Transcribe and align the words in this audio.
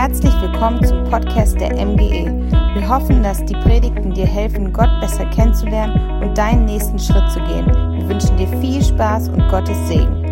Herzlich 0.00 0.32
willkommen 0.40 0.80
zum 0.84 1.02
Podcast 1.10 1.60
der 1.60 1.74
MGE. 1.74 2.30
Wir 2.72 2.88
hoffen, 2.88 3.20
dass 3.20 3.44
die 3.44 3.54
Predigten 3.54 4.14
dir 4.14 4.26
helfen, 4.26 4.72
Gott 4.72 4.88
besser 5.00 5.28
kennenzulernen 5.30 6.22
und 6.22 6.38
deinen 6.38 6.66
nächsten 6.66 7.00
Schritt 7.00 7.28
zu 7.32 7.40
gehen. 7.40 7.66
Wir 7.66 8.08
wünschen 8.08 8.36
dir 8.36 8.46
viel 8.60 8.80
Spaß 8.80 9.28
und 9.30 9.48
Gottes 9.48 9.76
Segen. 9.88 10.24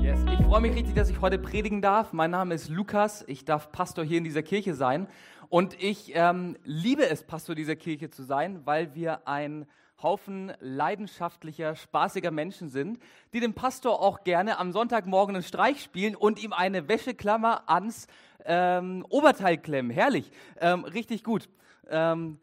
Yes, 0.00 0.18
ich 0.32 0.46
freue 0.46 0.62
mich 0.62 0.74
richtig, 0.74 0.94
dass 0.94 1.10
ich 1.10 1.20
heute 1.20 1.38
predigen 1.38 1.82
darf. 1.82 2.14
Mein 2.14 2.30
Name 2.30 2.54
ist 2.54 2.70
Lukas. 2.70 3.22
Ich 3.26 3.44
darf 3.44 3.70
Pastor 3.70 4.06
hier 4.06 4.16
in 4.16 4.24
dieser 4.24 4.42
Kirche 4.42 4.72
sein. 4.72 5.08
Und 5.50 5.74
ich 5.78 6.12
ähm, 6.14 6.56
liebe 6.64 7.06
es, 7.06 7.22
Pastor 7.22 7.54
dieser 7.54 7.76
Kirche 7.76 8.08
zu 8.08 8.22
sein, 8.22 8.62
weil 8.64 8.94
wir 8.94 9.28
ein 9.28 9.66
Haufen 10.02 10.52
leidenschaftlicher, 10.60 11.74
spaßiger 11.74 12.30
Menschen 12.30 12.68
sind, 12.68 12.98
die 13.32 13.40
dem 13.40 13.54
Pastor 13.54 14.00
auch 14.00 14.22
gerne 14.24 14.58
am 14.58 14.72
Sonntagmorgen 14.72 15.34
einen 15.34 15.42
Streich 15.42 15.82
spielen 15.82 16.14
und 16.14 16.42
ihm 16.42 16.52
eine 16.52 16.88
Wäscheklammer 16.88 17.68
ans 17.68 18.06
ähm, 18.44 19.04
Oberteil 19.08 19.58
klemmen. 19.58 19.90
Herrlich, 19.90 20.30
ähm, 20.60 20.84
richtig 20.84 21.24
gut. 21.24 21.48
Ähm, 21.88 22.38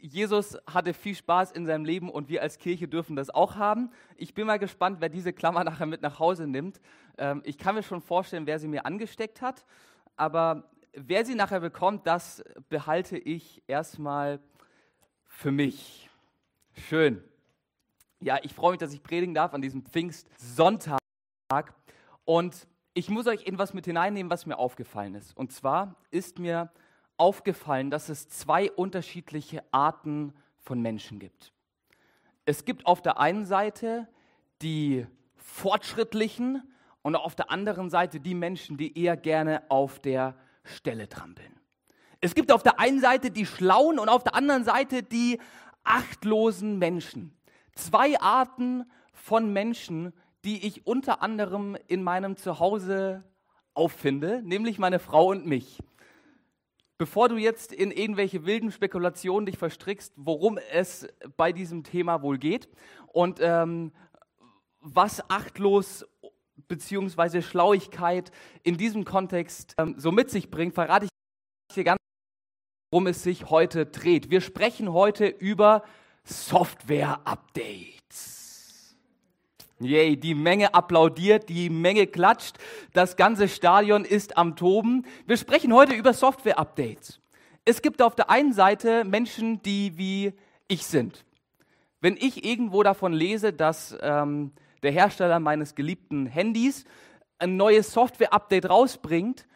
Jesus 0.00 0.56
hatte 0.66 0.94
viel 0.94 1.14
Spaß 1.14 1.52
in 1.52 1.66
seinem 1.66 1.84
Leben 1.84 2.10
und 2.10 2.28
wir 2.28 2.42
als 2.42 2.58
Kirche 2.58 2.86
dürfen 2.86 3.16
das 3.16 3.30
auch 3.30 3.56
haben. 3.56 3.90
Ich 4.16 4.34
bin 4.34 4.46
mal 4.46 4.58
gespannt, 4.58 4.98
wer 5.00 5.08
diese 5.08 5.32
Klammer 5.32 5.64
nachher 5.64 5.86
mit 5.86 6.02
nach 6.02 6.18
Hause 6.18 6.46
nimmt. 6.46 6.80
Ähm, 7.18 7.42
ich 7.44 7.58
kann 7.58 7.74
mir 7.74 7.82
schon 7.82 8.02
vorstellen, 8.02 8.46
wer 8.46 8.58
sie 8.58 8.68
mir 8.68 8.86
angesteckt 8.86 9.40
hat, 9.40 9.64
aber 10.16 10.70
wer 10.92 11.24
sie 11.24 11.34
nachher 11.34 11.60
bekommt, 11.60 12.06
das 12.06 12.44
behalte 12.68 13.18
ich 13.18 13.62
erstmal 13.66 14.40
für 15.26 15.50
mich. 15.50 16.05
Schön. 16.76 17.22
Ja, 18.20 18.38
ich 18.42 18.54
freue 18.54 18.72
mich, 18.72 18.80
dass 18.80 18.92
ich 18.92 19.02
predigen 19.02 19.34
darf 19.34 19.54
an 19.54 19.62
diesem 19.62 19.82
Pfingstsonntag. 19.82 20.98
Und 22.24 22.66
ich 22.94 23.08
muss 23.08 23.26
euch 23.26 23.46
in 23.46 23.58
was 23.58 23.74
mit 23.74 23.86
hineinnehmen, 23.86 24.30
was 24.30 24.46
mir 24.46 24.58
aufgefallen 24.58 25.14
ist. 25.14 25.36
Und 25.36 25.52
zwar 25.52 25.96
ist 26.10 26.38
mir 26.38 26.70
aufgefallen, 27.16 27.90
dass 27.90 28.08
es 28.08 28.28
zwei 28.28 28.70
unterschiedliche 28.70 29.62
Arten 29.70 30.32
von 30.58 30.80
Menschen 30.80 31.18
gibt. 31.18 31.52
Es 32.44 32.64
gibt 32.64 32.86
auf 32.86 33.02
der 33.02 33.18
einen 33.18 33.44
Seite 33.44 34.08
die 34.62 35.06
Fortschrittlichen 35.34 36.62
und 37.02 37.16
auf 37.16 37.34
der 37.34 37.50
anderen 37.50 37.90
Seite 37.90 38.20
die 38.20 38.34
Menschen, 38.34 38.76
die 38.76 38.98
eher 38.98 39.16
gerne 39.16 39.62
auf 39.70 40.00
der 40.00 40.34
Stelle 40.64 41.08
trampeln. 41.08 41.52
Es 42.20 42.34
gibt 42.34 42.50
auf 42.50 42.62
der 42.62 42.80
einen 42.80 43.00
Seite 43.00 43.30
die 43.30 43.46
Schlauen 43.46 43.98
und 43.98 44.08
auf 44.08 44.24
der 44.24 44.34
anderen 44.34 44.64
Seite 44.64 45.02
die 45.02 45.38
achtlosen 45.86 46.78
Menschen. 46.78 47.36
Zwei 47.74 48.20
Arten 48.20 48.90
von 49.12 49.52
Menschen, 49.52 50.12
die 50.44 50.66
ich 50.66 50.86
unter 50.86 51.22
anderem 51.22 51.76
in 51.88 52.02
meinem 52.02 52.36
Zuhause 52.36 53.24
auffinde, 53.74 54.42
nämlich 54.42 54.78
meine 54.78 54.98
Frau 54.98 55.30
und 55.30 55.46
mich. 55.46 55.82
Bevor 56.98 57.28
du 57.28 57.36
jetzt 57.36 57.72
in 57.72 57.90
irgendwelche 57.90 58.46
wilden 58.46 58.72
Spekulationen 58.72 59.44
dich 59.44 59.58
verstrickst, 59.58 60.14
worum 60.16 60.58
es 60.72 61.06
bei 61.36 61.52
diesem 61.52 61.84
Thema 61.84 62.22
wohl 62.22 62.38
geht 62.38 62.68
und 63.12 63.38
ähm, 63.42 63.92
was 64.80 65.28
achtlos 65.28 66.06
bzw. 66.68 67.42
Schlauigkeit 67.42 68.30
in 68.62 68.78
diesem 68.78 69.04
Kontext 69.04 69.74
ähm, 69.78 69.96
so 69.98 70.10
mit 70.10 70.30
sich 70.30 70.50
bringt, 70.50 70.74
verrate 70.74 71.06
ich 71.06 71.74
dir 71.74 71.84
ganz 71.84 71.98
worum 72.96 73.08
es 73.08 73.22
sich 73.22 73.50
heute 73.50 73.84
dreht. 73.84 74.30
Wir 74.30 74.40
sprechen 74.40 74.90
heute 74.90 75.26
über 75.26 75.82
Software-Updates. 76.24 78.96
Yay, 79.80 80.16
die 80.16 80.34
Menge 80.34 80.72
applaudiert, 80.72 81.50
die 81.50 81.68
Menge 81.68 82.06
klatscht, 82.06 82.56
das 82.94 83.18
ganze 83.18 83.48
Stadion 83.48 84.06
ist 84.06 84.38
am 84.38 84.56
Toben. 84.56 85.04
Wir 85.26 85.36
sprechen 85.36 85.74
heute 85.74 85.92
über 85.92 86.14
Software-Updates. 86.14 87.20
Es 87.66 87.82
gibt 87.82 88.00
auf 88.00 88.14
der 88.14 88.30
einen 88.30 88.54
Seite 88.54 89.04
Menschen, 89.04 89.60
die 89.60 89.98
wie 89.98 90.32
ich 90.66 90.86
sind. 90.86 91.26
Wenn 92.00 92.16
ich 92.16 92.46
irgendwo 92.46 92.82
davon 92.82 93.12
lese, 93.12 93.52
dass 93.52 93.94
ähm, 94.00 94.52
der 94.82 94.92
Hersteller 94.92 95.38
meines 95.38 95.74
geliebten 95.74 96.24
Handys 96.24 96.86
ein 97.38 97.58
neues 97.58 97.92
Software-Update 97.92 98.70
rausbringt, 98.70 99.46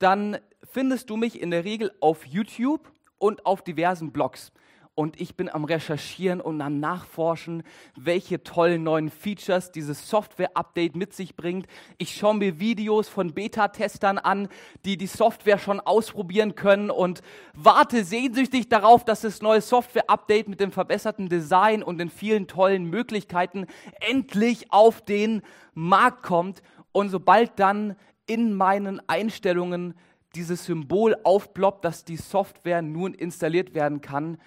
dann 0.00 0.38
findest 0.64 1.10
du 1.10 1.16
mich 1.16 1.40
in 1.40 1.50
der 1.50 1.64
Regel 1.64 1.92
auf 2.00 2.26
YouTube 2.26 2.90
und 3.18 3.46
auf 3.46 3.62
diversen 3.62 4.12
Blogs. 4.12 4.52
Und 4.98 5.20
ich 5.20 5.36
bin 5.36 5.48
am 5.48 5.62
Recherchieren 5.64 6.40
und 6.40 6.60
am 6.60 6.80
Nachforschen, 6.80 7.62
welche 7.94 8.42
tollen 8.42 8.82
neuen 8.82 9.10
Features 9.10 9.70
dieses 9.70 10.10
Software-Update 10.10 10.96
mit 10.96 11.12
sich 11.12 11.36
bringt. 11.36 11.68
Ich 11.98 12.16
schaue 12.16 12.34
mir 12.34 12.58
Videos 12.58 13.08
von 13.08 13.32
Beta-Testern 13.32 14.18
an, 14.18 14.48
die 14.84 14.96
die 14.96 15.06
Software 15.06 15.58
schon 15.58 15.78
ausprobieren 15.78 16.56
können 16.56 16.90
und 16.90 17.22
warte 17.54 18.02
sehnsüchtig 18.02 18.70
darauf, 18.70 19.04
dass 19.04 19.20
das 19.20 19.40
neue 19.40 19.60
Software-Update 19.60 20.48
mit 20.48 20.58
dem 20.58 20.72
verbesserten 20.72 21.28
Design 21.28 21.84
und 21.84 21.98
den 21.98 22.10
vielen 22.10 22.48
tollen 22.48 22.90
Möglichkeiten 22.90 23.66
endlich 24.00 24.72
auf 24.72 25.00
den 25.00 25.42
Markt 25.74 26.24
kommt. 26.24 26.60
Und 26.90 27.10
sobald 27.10 27.60
dann 27.60 27.94
in 28.26 28.52
meinen 28.52 29.00
Einstellungen 29.08 29.94
dieses 30.34 30.64
Symbol 30.64 31.16
aufploppt, 31.24 31.84
dass 31.84 32.04
die 32.04 32.16
Software 32.16 32.82
nun 32.82 33.14
installiert 33.14 33.74
werden 33.74 34.00
kann, 34.00 34.38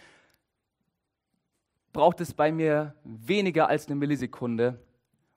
braucht 1.94 2.22
es 2.22 2.34
bei 2.34 2.52
mir 2.52 2.96
weniger 3.04 3.68
als 3.68 3.88
eine 3.88 3.96
Millisekunde 3.96 4.80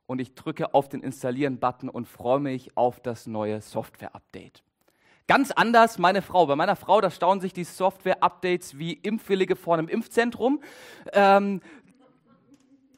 und 0.07 0.21
ich 0.21 0.35
drücke 0.35 0.75
auf 0.75 0.89
den 0.89 1.03
Installieren-Button 1.03 1.89
und 1.89 2.07
freue 2.07 2.41
mich 2.41 2.77
auf 2.77 3.01
das 3.01 3.27
neue 3.27 3.61
Software-Update. 3.61 4.63
Ganz 5.27 5.51
anders 5.51 5.99
meine 5.99 6.21
Frau. 6.21 6.47
Bei 6.47 6.55
meiner 6.55 6.77
Frau, 6.77 7.01
da 7.01 7.11
staunen 7.11 7.41
sich 7.41 7.55
die 7.55 7.65
Software-Updates 7.65 8.79
wie 8.79 8.93
Impfwillige 8.93 9.57
vor 9.57 9.75
einem 9.75 9.89
Impfzentrum. 9.89 10.63
Ähm, 11.15 11.63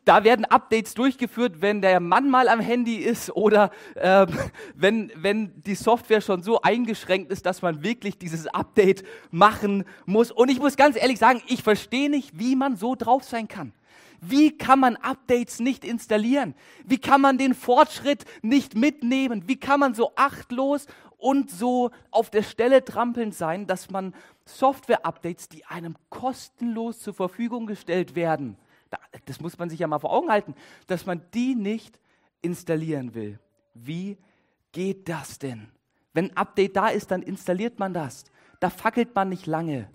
da 0.06 0.22
werden 0.22 0.44
Updates 0.44 0.94
durchgeführt, 0.94 1.60
wenn 1.60 1.82
der 1.82 1.98
Mann 1.98 2.30
mal 2.30 2.48
am 2.48 2.60
Handy 2.60 2.96
ist 2.96 3.34
oder 3.34 3.70
äh, 3.96 4.26
wenn, 4.74 5.12
wenn 5.16 5.62
die 5.62 5.74
Software 5.74 6.20
schon 6.20 6.42
so 6.42 6.62
eingeschränkt 6.62 7.30
ist, 7.30 7.44
dass 7.44 7.60
man 7.60 7.82
wirklich 7.82 8.16
dieses 8.16 8.46
Update 8.46 9.04
machen 9.30 9.84
muss. 10.06 10.30
Und 10.30 10.48
ich 10.48 10.60
muss 10.60 10.76
ganz 10.76 10.96
ehrlich 10.96 11.18
sagen, 11.18 11.42
ich 11.48 11.62
verstehe 11.62 12.08
nicht, 12.08 12.38
wie 12.38 12.54
man 12.54 12.76
so 12.76 12.94
drauf 12.94 13.24
sein 13.24 13.48
kann. 13.48 13.72
Wie 14.20 14.56
kann 14.56 14.78
man 14.78 14.96
Updates 14.96 15.58
nicht 15.58 15.84
installieren? 15.84 16.54
Wie 16.84 16.98
kann 16.98 17.20
man 17.20 17.36
den 17.36 17.52
Fortschritt 17.52 18.24
nicht 18.42 18.76
mitnehmen? 18.76 19.42
Wie 19.46 19.58
kann 19.58 19.80
man 19.80 19.94
so 19.94 20.12
achtlos 20.14 20.86
und 21.18 21.50
so 21.50 21.90
auf 22.12 22.30
der 22.30 22.42
Stelle 22.42 22.84
trampelnd 22.84 23.34
sein, 23.34 23.66
dass 23.66 23.90
man 23.90 24.14
Software-Updates, 24.44 25.48
die 25.48 25.64
einem 25.64 25.96
kostenlos 26.10 27.00
zur 27.00 27.14
Verfügung 27.14 27.66
gestellt 27.66 28.14
werden, 28.14 28.56
das 29.26 29.40
muss 29.40 29.58
man 29.58 29.70
sich 29.70 29.80
ja 29.80 29.86
mal 29.86 29.98
vor 29.98 30.12
Augen 30.12 30.30
halten, 30.30 30.54
dass 30.86 31.06
man 31.06 31.22
die 31.34 31.54
nicht 31.54 32.00
installieren 32.42 33.14
will. 33.14 33.38
Wie 33.74 34.18
geht 34.72 35.08
das 35.08 35.38
denn? 35.38 35.68
Wenn 36.12 36.30
ein 36.30 36.36
Update 36.36 36.76
da 36.76 36.88
ist, 36.88 37.10
dann 37.10 37.22
installiert 37.22 37.78
man 37.78 37.92
das. 37.92 38.24
Da 38.60 38.70
fackelt 38.70 39.14
man 39.14 39.28
nicht 39.28 39.46
lange. 39.46 39.90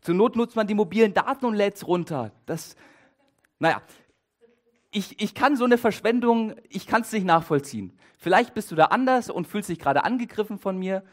Zur 0.00 0.14
Not 0.14 0.36
nutzt 0.36 0.56
man 0.56 0.66
die 0.66 0.74
mobilen 0.74 1.14
Daten 1.14 1.44
und 1.46 1.54
lädt 1.54 1.76
es 1.76 1.86
runter. 1.86 2.32
Das, 2.46 2.76
naja, 3.58 3.80
ich, 4.90 5.20
ich 5.20 5.34
kann 5.34 5.56
so 5.56 5.64
eine 5.64 5.78
Verschwendung, 5.78 6.54
ich 6.68 6.86
kann 6.86 7.02
es 7.02 7.12
nicht 7.12 7.24
nachvollziehen. 7.24 7.96
Vielleicht 8.18 8.54
bist 8.54 8.70
du 8.70 8.74
da 8.74 8.86
anders 8.86 9.30
und 9.30 9.46
fühlst 9.46 9.68
dich 9.68 9.78
gerade 9.78 10.04
angegriffen 10.04 10.58
von 10.58 10.78
mir. 10.78 11.04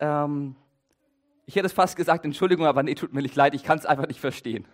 Ähm, 0.00 0.56
ich 1.46 1.54
hätte 1.54 1.66
es 1.66 1.72
fast 1.72 1.96
gesagt, 1.96 2.24
Entschuldigung, 2.24 2.66
aber 2.66 2.82
nee, 2.82 2.96
tut 2.96 3.14
mir 3.14 3.22
nicht 3.22 3.36
leid, 3.36 3.54
ich 3.54 3.62
kann 3.62 3.78
es 3.78 3.86
einfach 3.86 4.08
nicht 4.08 4.20
verstehen. 4.20 4.66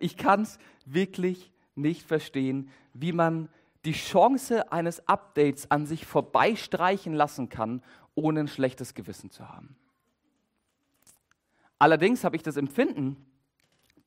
Ich 0.00 0.16
kann 0.16 0.42
es 0.42 0.58
wirklich 0.84 1.52
nicht 1.76 2.02
verstehen, 2.02 2.70
wie 2.92 3.12
man 3.12 3.48
die 3.84 3.92
Chance 3.92 4.72
eines 4.72 5.06
Updates 5.08 5.70
an 5.70 5.86
sich 5.86 6.04
vorbeistreichen 6.04 7.14
lassen 7.14 7.48
kann, 7.48 7.82
ohne 8.16 8.40
ein 8.40 8.48
schlechtes 8.48 8.94
Gewissen 8.94 9.30
zu 9.30 9.48
haben. 9.48 9.76
Allerdings 11.78 12.24
habe 12.24 12.34
ich 12.34 12.42
das 12.42 12.56
Empfinden, 12.56 13.24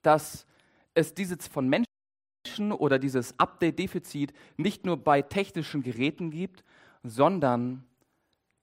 dass 0.01 0.45
es 0.93 1.13
dieses 1.13 1.47
von 1.47 1.69
Menschen 1.69 2.73
oder 2.73 2.99
dieses 2.99 3.39
Update-Defizit 3.39 4.33
nicht 4.57 4.85
nur 4.85 4.97
bei 4.97 5.21
technischen 5.21 5.81
Geräten 5.81 6.31
gibt, 6.31 6.65
sondern 7.03 7.85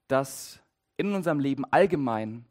dass 0.07 0.61
in 0.97 1.15
unserem 1.15 1.39
Leben 1.39 1.65
allgemein 1.65 2.45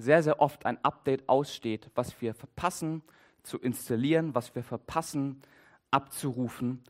sehr, 0.00 0.22
sehr 0.22 0.40
oft 0.40 0.66
ein 0.66 0.82
Update 0.84 1.28
aussteht, 1.28 1.90
was 1.94 2.20
wir 2.20 2.34
verpassen 2.34 3.02
zu 3.42 3.58
installieren, 3.58 4.34
was 4.34 4.54
wir 4.54 4.62
verpassen 4.62 5.40
abzurufen. 5.90 6.82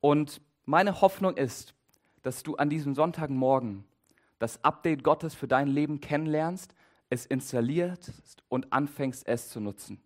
Und 0.00 0.40
meine 0.64 1.00
Hoffnung 1.00 1.36
ist, 1.36 1.74
dass 2.22 2.42
du 2.42 2.56
an 2.56 2.70
diesem 2.70 2.94
Sonntagmorgen 2.94 3.84
das 4.38 4.62
Update 4.64 5.02
Gottes 5.02 5.34
für 5.34 5.48
dein 5.48 5.68
Leben 5.68 6.00
kennenlernst, 6.00 6.74
es 7.10 7.26
installierst 7.26 8.42
und 8.48 8.72
anfängst 8.72 9.26
es 9.26 9.48
zu 9.48 9.60
nutzen. 9.60 10.00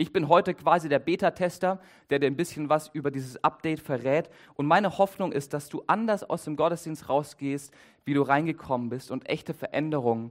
Ich 0.00 0.12
bin 0.12 0.28
heute 0.28 0.54
quasi 0.54 0.88
der 0.88 1.00
Beta-Tester, 1.00 1.80
der 2.08 2.20
dir 2.20 2.28
ein 2.28 2.36
bisschen 2.36 2.68
was 2.68 2.86
über 2.86 3.10
dieses 3.10 3.42
Update 3.42 3.80
verrät. 3.80 4.30
Und 4.54 4.66
meine 4.66 4.96
Hoffnung 4.96 5.32
ist, 5.32 5.52
dass 5.52 5.68
du 5.68 5.82
anders 5.88 6.22
aus 6.22 6.44
dem 6.44 6.54
Gottesdienst 6.54 7.08
rausgehst, 7.08 7.74
wie 8.04 8.14
du 8.14 8.22
reingekommen 8.22 8.90
bist 8.90 9.10
und 9.10 9.28
echte 9.28 9.54
Veränderungen 9.54 10.30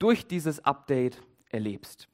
durch 0.00 0.26
dieses 0.26 0.64
Update 0.64 1.22
erlebst. 1.50 2.08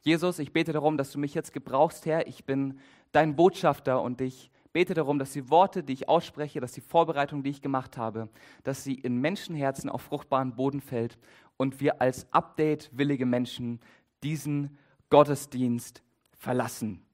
Jesus, 0.00 0.38
ich 0.38 0.54
bete 0.54 0.72
darum, 0.72 0.96
dass 0.96 1.12
du 1.12 1.18
mich 1.18 1.34
jetzt 1.34 1.52
gebrauchst, 1.52 2.06
Herr. 2.06 2.26
Ich 2.26 2.46
bin 2.46 2.80
dein 3.12 3.36
Botschafter 3.36 4.00
und 4.00 4.22
ich 4.22 4.50
bete 4.72 4.94
darum, 4.94 5.18
dass 5.18 5.32
die 5.32 5.50
Worte, 5.50 5.82
die 5.82 5.92
ich 5.92 6.08
ausspreche, 6.08 6.60
dass 6.60 6.72
die 6.72 6.80
Vorbereitung, 6.80 7.42
die 7.42 7.50
ich 7.50 7.60
gemacht 7.60 7.98
habe, 7.98 8.30
dass 8.62 8.84
sie 8.84 8.94
in 8.94 9.20
Menschenherzen 9.20 9.90
auf 9.90 10.02
fruchtbaren 10.02 10.54
Boden 10.54 10.80
fällt 10.80 11.18
und 11.58 11.80
wir 11.80 12.00
als 12.00 12.32
Update-willige 12.32 13.26
Menschen 13.26 13.80
diesen 14.22 14.78
Gottesdienst 15.10 16.02
verlassen. 16.38 17.04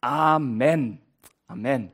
Amen. 0.00 1.00
Amen. 1.46 1.92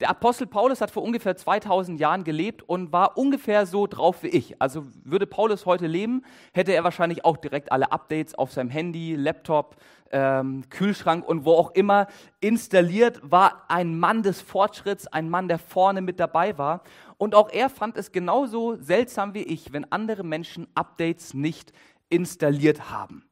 Der 0.00 0.10
Apostel 0.10 0.46
Paulus 0.46 0.80
hat 0.80 0.90
vor 0.90 1.04
ungefähr 1.04 1.36
2000 1.36 2.00
Jahren 2.00 2.24
gelebt 2.24 2.62
und 2.62 2.92
war 2.92 3.16
ungefähr 3.16 3.64
so 3.64 3.86
drauf 3.86 4.22
wie 4.22 4.28
ich. 4.28 4.60
Also 4.60 4.86
würde 5.04 5.26
Paulus 5.26 5.66
heute 5.66 5.86
leben, 5.86 6.24
hätte 6.52 6.72
er 6.72 6.82
wahrscheinlich 6.82 7.24
auch 7.24 7.36
direkt 7.36 7.70
alle 7.70 7.92
Updates 7.92 8.34
auf 8.34 8.50
seinem 8.50 8.70
Handy, 8.70 9.14
Laptop, 9.14 9.76
ähm, 10.10 10.64
Kühlschrank 10.68 11.26
und 11.26 11.44
wo 11.44 11.52
auch 11.52 11.70
immer 11.72 12.08
installiert, 12.40 13.20
war 13.22 13.64
ein 13.68 13.98
Mann 13.98 14.22
des 14.22 14.40
Fortschritts, 14.40 15.06
ein 15.06 15.30
Mann, 15.30 15.46
der 15.46 15.58
vorne 15.58 16.00
mit 16.00 16.18
dabei 16.18 16.58
war. 16.58 16.82
Und 17.16 17.36
auch 17.36 17.50
er 17.50 17.70
fand 17.70 17.96
es 17.96 18.10
genauso 18.10 18.76
seltsam 18.76 19.34
wie 19.34 19.42
ich, 19.42 19.72
wenn 19.72 19.90
andere 19.92 20.24
Menschen 20.24 20.66
Updates 20.74 21.34
nicht 21.34 21.72
installiert 22.08 22.90
haben 22.90 23.24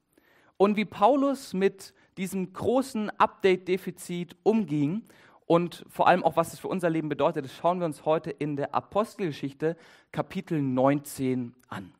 und 0.63 0.77
wie 0.77 0.85
Paulus 0.85 1.55
mit 1.55 1.93
diesem 2.17 2.53
großen 2.53 3.11
Update-Defizit 3.19 4.37
umging 4.45 5.03
und 5.47 5.85
vor 5.89 6.07
allem 6.09 6.23
auch, 6.25 6.37
was 6.37 6.53
es 6.53 6.61
für 6.61 6.69
unser 6.69 6.91
Leben 6.91 7.09
bedeutet, 7.09 7.45
das 7.45 7.55
schauen 7.55 7.79
wir 7.79 7.87
uns 7.87 8.05
heute 8.05 8.31
in 8.31 8.57
der 8.57 8.75
Apostelgeschichte 8.75 9.77
Kapitel 10.11 10.61
19 10.61 11.55
an. 11.69 11.93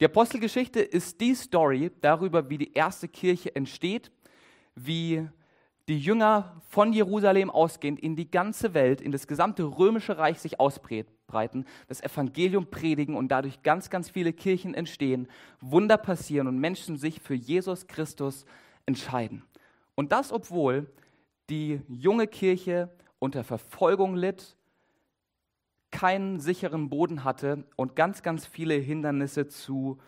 Die 0.00 0.04
Apostelgeschichte 0.04 0.80
ist 0.80 1.20
die 1.20 1.34
Story 1.34 1.90
darüber, 2.00 2.50
wie 2.50 2.58
die 2.58 2.72
erste 2.72 3.08
Kirche 3.08 3.54
entsteht, 3.54 4.10
wie 4.74 5.28
die 5.88 5.98
Jünger 5.98 6.60
von 6.68 6.92
Jerusalem 6.92 7.50
ausgehend 7.50 8.00
in 8.00 8.16
die 8.16 8.30
ganze 8.30 8.74
Welt, 8.74 9.00
in 9.00 9.12
das 9.12 9.26
gesamte 9.26 9.64
römische 9.64 10.16
Reich 10.16 10.40
sich 10.40 10.58
ausbreiten, 10.58 11.66
das 11.88 12.02
Evangelium 12.02 12.70
predigen 12.70 13.16
und 13.16 13.28
dadurch 13.28 13.62
ganz, 13.62 13.90
ganz 13.90 14.10
viele 14.10 14.32
Kirchen 14.32 14.74
entstehen, 14.74 15.28
Wunder 15.60 15.98
passieren 15.98 16.48
und 16.48 16.58
Menschen 16.58 16.96
sich 16.96 17.20
für 17.20 17.34
Jesus 17.34 17.86
Christus 17.86 18.46
entscheiden. 18.86 19.44
Und 19.94 20.10
das, 20.10 20.32
obwohl 20.32 20.90
die 21.50 21.80
junge 21.88 22.26
Kirche 22.26 22.90
unter 23.18 23.44
Verfolgung 23.44 24.16
litt, 24.16 24.56
keinen 25.90 26.40
sicheren 26.40 26.90
Boden 26.90 27.24
hatte 27.24 27.64
und 27.76 27.94
ganz, 27.96 28.22
ganz 28.22 28.46
viele 28.46 28.74
Hindernisse 28.74 29.46
zu 29.46 29.98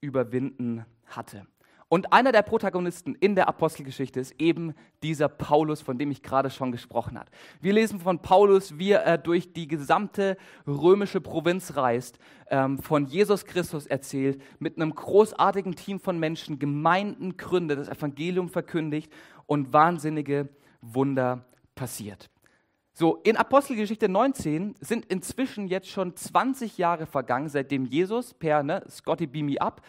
überwinden 0.00 0.84
hatte. 1.06 1.46
Und 1.92 2.10
einer 2.10 2.32
der 2.32 2.40
Protagonisten 2.40 3.14
in 3.16 3.34
der 3.34 3.48
Apostelgeschichte 3.48 4.18
ist 4.18 4.40
eben 4.40 4.72
dieser 5.02 5.28
Paulus, 5.28 5.82
von 5.82 5.98
dem 5.98 6.10
ich 6.10 6.22
gerade 6.22 6.48
schon 6.48 6.72
gesprochen 6.72 7.18
habe. 7.18 7.30
Wir 7.60 7.74
lesen 7.74 8.00
von 8.00 8.18
Paulus, 8.20 8.78
wie 8.78 8.92
er 8.92 9.18
durch 9.18 9.52
die 9.52 9.68
gesamte 9.68 10.38
römische 10.66 11.20
Provinz 11.20 11.76
reist, 11.76 12.18
ähm, 12.48 12.78
von 12.78 13.04
Jesus 13.04 13.44
Christus 13.44 13.86
erzählt, 13.86 14.40
mit 14.58 14.76
einem 14.76 14.94
großartigen 14.94 15.76
Team 15.76 16.00
von 16.00 16.18
Menschen 16.18 16.58
Gemeinden 16.58 17.36
gründet, 17.36 17.78
das 17.78 17.90
Evangelium 17.90 18.48
verkündigt 18.48 19.12
und 19.46 19.72
wahnsinnige 19.72 20.48
Wunder 20.80 21.44
passiert. 21.74 22.30
So, 22.94 23.16
in 23.24 23.36
Apostelgeschichte 23.36 24.08
19 24.08 24.74
sind 24.80 25.06
inzwischen 25.06 25.66
jetzt 25.66 25.88
schon 25.88 26.14
20 26.14 26.76
Jahre 26.76 27.06
vergangen, 27.06 27.48
seitdem 27.48 27.86
Jesus 27.86 28.34
per 28.34 28.62
ne, 28.62 28.84
Scotty 28.88 29.26
Beam 29.26 29.46
Me 29.46 29.60
Up 29.60 29.80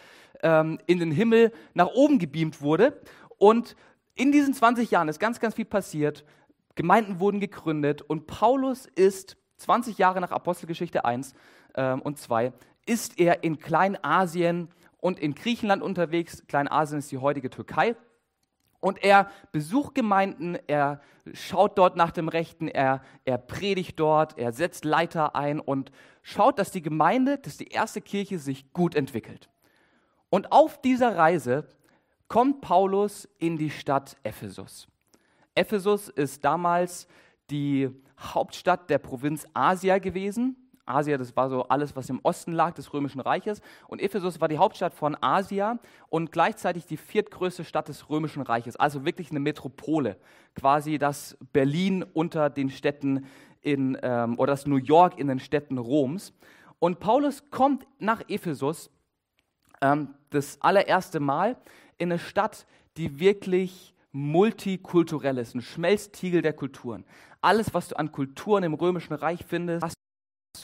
ähm, 0.42 0.78
in 0.86 1.00
den 1.00 1.10
Himmel 1.10 1.52
nach 1.74 1.88
oben 1.88 2.18
gebeamt 2.18 2.62
wurde. 2.62 3.00
Und 3.36 3.76
in 4.14 4.32
diesen 4.32 4.54
20 4.54 4.90
Jahren 4.90 5.08
ist 5.08 5.18
ganz, 5.18 5.38
ganz 5.38 5.54
viel 5.54 5.66
passiert. 5.66 6.24
Gemeinden 6.76 7.20
wurden 7.20 7.40
gegründet 7.40 8.00
und 8.00 8.26
Paulus 8.26 8.86
ist 8.86 9.36
20 9.58 9.98
Jahre 9.98 10.20
nach 10.20 10.30
Apostelgeschichte 10.30 11.04
1 11.04 11.34
ähm, 11.76 12.00
und 12.00 12.18
2, 12.18 12.52
ist 12.86 13.18
er 13.18 13.44
in 13.44 13.58
Kleinasien 13.58 14.68
und 14.98 15.18
in 15.18 15.34
Griechenland 15.34 15.82
unterwegs. 15.82 16.42
Kleinasien 16.48 16.98
ist 16.98 17.12
die 17.12 17.18
heutige 17.18 17.50
Türkei. 17.50 17.96
Und 18.84 19.02
er 19.02 19.30
besucht 19.50 19.94
Gemeinden, 19.94 20.58
er 20.66 21.00
schaut 21.32 21.78
dort 21.78 21.96
nach 21.96 22.10
dem 22.10 22.28
Rechten, 22.28 22.68
er, 22.68 23.00
er 23.24 23.38
predigt 23.38 23.98
dort, 23.98 24.36
er 24.36 24.52
setzt 24.52 24.84
Leiter 24.84 25.34
ein 25.34 25.58
und 25.58 25.90
schaut, 26.20 26.58
dass 26.58 26.70
die 26.70 26.82
Gemeinde, 26.82 27.38
dass 27.38 27.56
die 27.56 27.68
erste 27.68 28.02
Kirche 28.02 28.38
sich 28.38 28.74
gut 28.74 28.94
entwickelt. 28.94 29.48
Und 30.28 30.52
auf 30.52 30.82
dieser 30.82 31.16
Reise 31.16 31.66
kommt 32.28 32.60
Paulus 32.60 33.26
in 33.38 33.56
die 33.56 33.70
Stadt 33.70 34.18
Ephesus. 34.22 34.86
Ephesus 35.54 36.10
ist 36.10 36.44
damals 36.44 37.08
die 37.48 37.88
Hauptstadt 38.20 38.90
der 38.90 38.98
Provinz 38.98 39.46
Asia 39.54 39.96
gewesen. 39.96 40.63
Asia, 40.86 41.16
das 41.16 41.34
war 41.36 41.48
so 41.48 41.64
alles, 41.68 41.96
was 41.96 42.10
im 42.10 42.20
Osten 42.22 42.52
lag 42.52 42.74
des 42.74 42.92
Römischen 42.92 43.20
Reiches. 43.20 43.60
Und 43.88 44.00
Ephesus 44.00 44.40
war 44.40 44.48
die 44.48 44.58
Hauptstadt 44.58 44.94
von 44.94 45.16
Asia 45.20 45.78
und 46.08 46.32
gleichzeitig 46.32 46.86
die 46.86 46.96
viertgrößte 46.96 47.64
Stadt 47.64 47.88
des 47.88 48.10
Römischen 48.10 48.42
Reiches. 48.42 48.76
Also 48.76 49.04
wirklich 49.04 49.30
eine 49.30 49.40
Metropole. 49.40 50.16
Quasi 50.54 50.98
das 50.98 51.36
Berlin 51.52 52.04
unter 52.12 52.50
den 52.50 52.70
Städten 52.70 53.26
in, 53.62 53.98
ähm, 54.02 54.38
oder 54.38 54.52
das 54.52 54.66
New 54.66 54.76
York 54.76 55.18
in 55.18 55.28
den 55.28 55.40
Städten 55.40 55.78
Roms. 55.78 56.32
Und 56.78 57.00
Paulus 57.00 57.50
kommt 57.50 57.86
nach 57.98 58.22
Ephesus 58.28 58.90
ähm, 59.80 60.14
das 60.30 60.60
allererste 60.60 61.20
Mal 61.20 61.56
in 61.98 62.12
eine 62.12 62.18
Stadt, 62.18 62.66
die 62.96 63.18
wirklich 63.18 63.94
multikulturell 64.12 65.38
ist, 65.38 65.54
ein 65.54 65.62
Schmelztiegel 65.62 66.40
der 66.40 66.52
Kulturen. 66.52 67.04
Alles, 67.40 67.74
was 67.74 67.88
du 67.88 67.98
an 67.98 68.12
Kulturen 68.12 68.62
im 68.62 68.74
Römischen 68.74 69.14
Reich 69.14 69.44
findest, 69.46 69.82
hast 69.82 69.96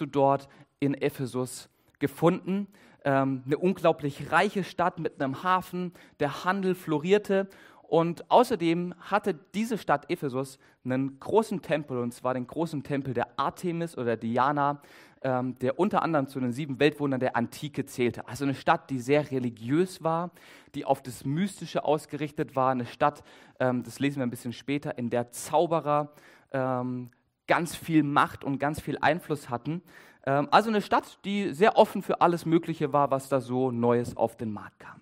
du 0.00 0.06
dort 0.06 0.48
in 0.78 0.94
Ephesus 0.94 1.68
gefunden. 1.98 2.68
Ähm, 3.04 3.42
eine 3.46 3.58
unglaublich 3.58 4.30
reiche 4.32 4.64
Stadt 4.64 4.98
mit 4.98 5.20
einem 5.20 5.42
Hafen, 5.42 5.92
der 6.18 6.44
Handel 6.44 6.74
florierte. 6.74 7.48
Und 7.82 8.30
außerdem 8.30 8.94
hatte 9.00 9.34
diese 9.54 9.76
Stadt 9.76 10.10
Ephesus 10.10 10.58
einen 10.84 11.18
großen 11.18 11.60
Tempel, 11.60 11.98
und 11.98 12.14
zwar 12.14 12.34
den 12.34 12.46
großen 12.46 12.84
Tempel 12.84 13.14
der 13.14 13.38
Artemis 13.38 13.98
oder 13.98 14.16
Diana, 14.16 14.80
ähm, 15.22 15.58
der 15.58 15.78
unter 15.78 16.02
anderem 16.02 16.28
zu 16.28 16.40
den 16.40 16.52
sieben 16.52 16.78
Weltwundern 16.78 17.20
der 17.20 17.36
Antike 17.36 17.84
zählte. 17.86 18.26
Also 18.28 18.44
eine 18.44 18.54
Stadt, 18.54 18.90
die 18.90 19.00
sehr 19.00 19.30
religiös 19.30 20.02
war, 20.02 20.30
die 20.74 20.84
auf 20.84 21.02
das 21.02 21.24
Mystische 21.24 21.84
ausgerichtet 21.84 22.54
war. 22.54 22.70
Eine 22.70 22.86
Stadt, 22.86 23.22
ähm, 23.58 23.82
das 23.82 23.98
lesen 23.98 24.18
wir 24.18 24.26
ein 24.26 24.30
bisschen 24.30 24.52
später, 24.52 24.96
in 24.96 25.10
der 25.10 25.30
Zauberer 25.32 26.12
ähm, 26.52 27.10
ganz 27.50 27.74
viel 27.74 28.04
Macht 28.04 28.44
und 28.44 28.60
ganz 28.60 28.80
viel 28.80 28.96
Einfluss 29.00 29.50
hatten. 29.50 29.82
Ähm, 30.24 30.46
also 30.52 30.70
eine 30.70 30.82
Stadt, 30.82 31.18
die 31.24 31.52
sehr 31.52 31.76
offen 31.76 32.00
für 32.00 32.20
alles 32.20 32.46
Mögliche 32.46 32.92
war, 32.92 33.10
was 33.10 33.28
da 33.28 33.40
so 33.40 33.72
Neues 33.72 34.16
auf 34.16 34.36
den 34.36 34.52
Markt 34.52 34.78
kam. 34.78 35.00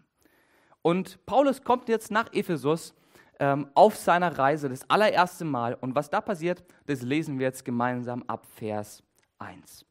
Und 0.81 1.26
Paulus 1.26 1.62
kommt 1.62 1.90
jetzt 1.90 2.11
nach 2.11 2.33
Ephesus 2.33 2.95
ähm, 3.38 3.69
auf 3.75 3.97
seiner 3.97 4.38
Reise 4.38 4.71
das 4.71 4.88
allererste 4.88 5.45
Mal. 5.45 5.75
Und 5.75 5.95
was 5.95 6.09
da 6.09 6.23
passiert, 6.23 6.64
das 6.87 7.02
lesen 7.02 7.38
wir 7.38 7.49
jetzt 7.49 7.67
gemeinsam 7.67 8.25
ab 8.26 8.47
Vers 8.55 9.02
1. 9.38 9.85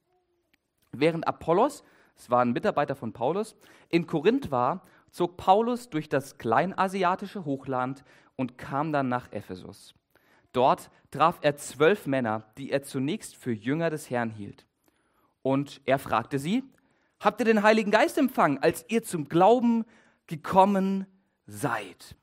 Während 0.92 1.28
Apollos, 1.28 1.84
es 2.16 2.32
war 2.32 2.42
ein 2.42 2.54
Mitarbeiter 2.54 2.96
von 2.96 3.14
Paulus, 3.14 3.56
in 3.90 4.08
Korinth 4.08 4.50
war, 4.50 4.82
zog 5.12 5.38
Paulus 5.38 5.92
durch 5.92 6.10
das 6.10 6.40
kleinasiatische 6.40 7.46
Hochland 7.46 8.04
und 8.36 8.58
kam 8.58 8.92
dann 8.92 9.10
nach 9.10 9.32
Ephesus. 9.32 9.94
Dort 10.58 10.90
traf 11.12 11.38
er 11.42 11.56
zwölf 11.56 12.08
Männer, 12.08 12.52
die 12.58 12.72
er 12.72 12.82
zunächst 12.82 13.36
für 13.36 13.52
Jünger 13.52 13.92
des 13.92 14.10
Herrn 14.10 14.32
hielt. 14.32 14.66
Und 15.44 15.82
er 15.86 16.00
fragte 16.00 16.40
sie, 16.40 16.64
habt 17.20 17.40
ihr 17.40 17.46
den 17.46 17.62
Heiligen 17.62 17.92
Geist 17.92 18.18
empfangen, 18.18 18.58
als 18.58 18.84
ihr 18.88 19.04
zum 19.04 19.30
Glauben 19.30 19.86
gekommen 20.26 21.06
seid? 21.46 22.16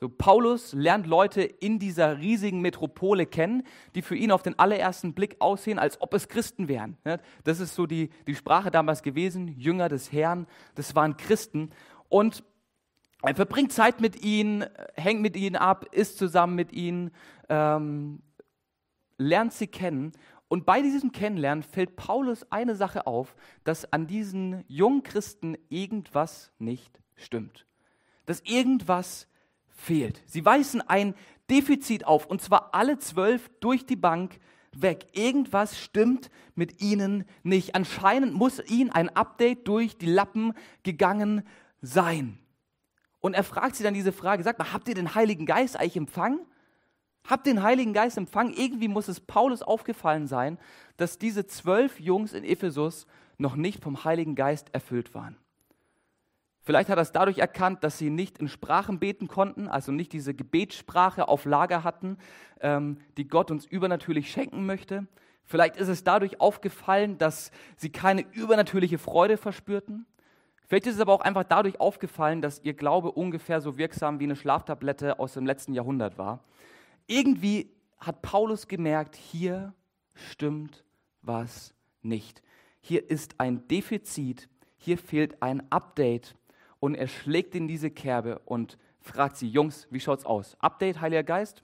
So, 0.00 0.08
Paulus 0.08 0.72
lernt 0.72 1.06
Leute 1.06 1.42
in 1.42 1.78
dieser 1.78 2.18
riesigen 2.18 2.60
Metropole 2.60 3.26
kennen, 3.26 3.62
die 3.94 4.02
für 4.02 4.16
ihn 4.16 4.32
auf 4.32 4.42
den 4.42 4.58
allerersten 4.58 5.14
Blick 5.14 5.36
aussehen, 5.38 5.78
als 5.78 6.00
ob 6.00 6.14
es 6.14 6.26
Christen 6.26 6.66
wären. 6.66 6.98
Das 7.44 7.60
ist 7.60 7.76
so 7.76 7.86
die, 7.86 8.10
die 8.26 8.34
Sprache 8.34 8.72
damals 8.72 9.04
gewesen, 9.04 9.46
Jünger 9.56 9.88
des 9.88 10.10
Herrn, 10.10 10.48
das 10.74 10.96
waren 10.96 11.16
Christen. 11.16 11.70
Und 12.08 12.42
er 13.26 13.34
verbringt 13.34 13.72
Zeit 13.72 14.00
mit 14.00 14.22
ihnen, 14.22 14.66
hängt 14.94 15.22
mit 15.22 15.36
ihnen 15.36 15.56
ab, 15.56 15.86
ist 15.92 16.18
zusammen 16.18 16.54
mit 16.54 16.72
ihnen, 16.72 17.10
ähm, 17.48 18.22
lernt 19.16 19.52
sie 19.52 19.66
kennen. 19.66 20.12
Und 20.48 20.66
bei 20.66 20.82
diesem 20.82 21.10
Kennenlernen 21.10 21.62
fällt 21.62 21.96
Paulus 21.96 22.50
eine 22.52 22.76
Sache 22.76 23.06
auf, 23.06 23.34
dass 23.64 23.90
an 23.92 24.06
diesen 24.06 24.64
jungen 24.68 25.02
Christen 25.02 25.56
irgendwas 25.68 26.52
nicht 26.58 27.00
stimmt. 27.16 27.66
Dass 28.26 28.40
irgendwas 28.42 29.26
fehlt. 29.68 30.22
Sie 30.26 30.44
weisen 30.44 30.80
ein 30.82 31.14
Defizit 31.50 32.06
auf, 32.06 32.26
und 32.26 32.40
zwar 32.40 32.74
alle 32.74 32.98
zwölf 32.98 33.50
durch 33.60 33.86
die 33.86 33.96
Bank 33.96 34.38
weg. 34.72 35.06
Irgendwas 35.12 35.78
stimmt 35.78 36.30
mit 36.54 36.80
ihnen 36.80 37.24
nicht. 37.42 37.74
Anscheinend 37.74 38.34
muss 38.34 38.62
ihnen 38.68 38.90
ein 38.90 39.08
Update 39.08 39.66
durch 39.66 39.96
die 39.96 40.06
Lappen 40.06 40.52
gegangen 40.82 41.42
sein. 41.80 42.38
Und 43.24 43.32
er 43.32 43.42
fragt 43.42 43.74
sie 43.74 43.82
dann 43.82 43.94
diese 43.94 44.12
Frage, 44.12 44.42
sagt 44.42 44.58
mal, 44.58 44.74
habt 44.74 44.86
ihr 44.86 44.94
den 44.94 45.14
Heiligen 45.14 45.46
Geist 45.46 45.80
eigentlich 45.80 45.96
empfangen? 45.96 46.40
Habt 47.26 47.46
den 47.46 47.62
Heiligen 47.62 47.94
Geist 47.94 48.18
empfangen? 48.18 48.52
Irgendwie 48.52 48.86
muss 48.86 49.08
es 49.08 49.18
Paulus 49.18 49.62
aufgefallen 49.62 50.26
sein, 50.26 50.58
dass 50.98 51.16
diese 51.16 51.46
zwölf 51.46 51.98
Jungs 51.98 52.34
in 52.34 52.44
Ephesus 52.44 53.06
noch 53.38 53.56
nicht 53.56 53.82
vom 53.82 54.04
Heiligen 54.04 54.34
Geist 54.34 54.74
erfüllt 54.74 55.14
waren. 55.14 55.38
Vielleicht 56.60 56.90
hat 56.90 56.98
er 56.98 57.02
es 57.02 57.12
dadurch 57.12 57.38
erkannt, 57.38 57.82
dass 57.82 57.96
sie 57.96 58.10
nicht 58.10 58.36
in 58.36 58.48
Sprachen 58.48 58.98
beten 58.98 59.26
konnten, 59.26 59.68
also 59.68 59.90
nicht 59.90 60.12
diese 60.12 60.34
Gebetssprache 60.34 61.26
auf 61.26 61.46
Lager 61.46 61.82
hatten, 61.82 62.18
ähm, 62.60 62.98
die 63.16 63.26
Gott 63.26 63.50
uns 63.50 63.64
übernatürlich 63.64 64.30
schenken 64.30 64.66
möchte. 64.66 65.06
Vielleicht 65.44 65.78
ist 65.78 65.88
es 65.88 66.04
dadurch 66.04 66.42
aufgefallen, 66.42 67.16
dass 67.16 67.52
sie 67.78 67.88
keine 67.88 68.20
übernatürliche 68.32 68.98
Freude 68.98 69.38
verspürten. 69.38 70.04
Vielleicht 70.66 70.86
ist 70.86 70.94
es 70.94 71.00
aber 71.00 71.12
auch 71.12 71.20
einfach 71.20 71.44
dadurch 71.44 71.78
aufgefallen, 71.80 72.40
dass 72.40 72.60
ihr 72.62 72.74
Glaube 72.74 73.12
ungefähr 73.12 73.60
so 73.60 73.76
wirksam 73.76 74.20
wie 74.20 74.24
eine 74.24 74.36
Schlaftablette 74.36 75.18
aus 75.18 75.34
dem 75.34 75.46
letzten 75.46 75.74
Jahrhundert 75.74 76.16
war. 76.16 76.42
Irgendwie 77.06 77.70
hat 77.98 78.22
Paulus 78.22 78.66
gemerkt, 78.66 79.16
hier 79.16 79.74
stimmt 80.14 80.84
was 81.22 81.74
nicht. 82.02 82.42
Hier 82.80 83.10
ist 83.10 83.40
ein 83.40 83.66
Defizit, 83.68 84.48
hier 84.76 84.98
fehlt 84.98 85.42
ein 85.42 85.70
Update 85.70 86.34
und 86.80 86.94
er 86.94 87.08
schlägt 87.08 87.54
in 87.54 87.68
diese 87.68 87.90
Kerbe 87.90 88.40
und 88.40 88.78
fragt 89.00 89.36
sie, 89.36 89.48
Jungs, 89.48 89.86
wie 89.90 90.00
schaut's 90.00 90.24
aus? 90.24 90.56
Update, 90.60 91.00
Heiliger 91.00 91.22
Geist? 91.22 91.62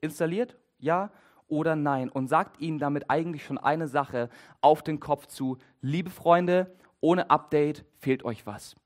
Installiert? 0.00 0.56
Ja 0.78 1.10
oder 1.48 1.76
nein? 1.76 2.08
Und 2.08 2.28
sagt 2.28 2.60
ihnen 2.60 2.78
damit 2.78 3.10
eigentlich 3.10 3.44
schon 3.44 3.58
eine 3.58 3.88
Sache 3.88 4.30
auf 4.60 4.82
den 4.82 5.00
Kopf 5.00 5.26
zu. 5.26 5.58
Liebe 5.82 6.10
Freunde, 6.10 6.74
ohne 7.00 7.30
Update 7.30 7.84
fehlt 7.98 8.24
euch 8.24 8.46
was. 8.46 8.76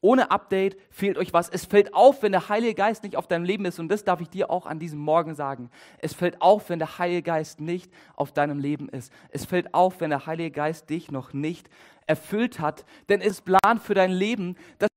Ohne 0.00 0.30
Update 0.30 0.76
fehlt 0.90 1.18
euch 1.18 1.32
was. 1.32 1.48
Es 1.48 1.64
fällt 1.64 1.94
auf, 1.94 2.22
wenn 2.22 2.30
der 2.30 2.48
Heilige 2.48 2.74
Geist 2.74 3.02
nicht 3.02 3.16
auf 3.16 3.26
deinem 3.26 3.44
Leben 3.44 3.64
ist. 3.64 3.80
Und 3.80 3.88
das 3.88 4.04
darf 4.04 4.20
ich 4.20 4.28
dir 4.28 4.50
auch 4.50 4.66
an 4.66 4.78
diesem 4.78 5.00
Morgen 5.00 5.34
sagen. 5.34 5.70
Es 5.98 6.14
fällt 6.14 6.42
auf, 6.42 6.68
wenn 6.68 6.78
der 6.78 6.98
Heilige 6.98 7.22
Geist 7.22 7.60
nicht 7.60 7.90
auf 8.14 8.32
deinem 8.32 8.58
Leben 8.58 8.88
ist. 8.88 9.12
Es 9.30 9.46
fällt 9.46 9.74
auf, 9.74 10.00
wenn 10.00 10.10
der 10.10 10.26
Heilige 10.26 10.52
Geist 10.52 10.90
dich 10.90 11.10
noch 11.10 11.32
nicht 11.32 11.68
erfüllt 12.06 12.60
hat. 12.60 12.84
Denn 13.08 13.20
es 13.20 13.28
ist 13.28 13.44
Plan 13.46 13.80
für 13.80 13.94
dein 13.94 14.12
Leben, 14.12 14.56
dass 14.78 14.88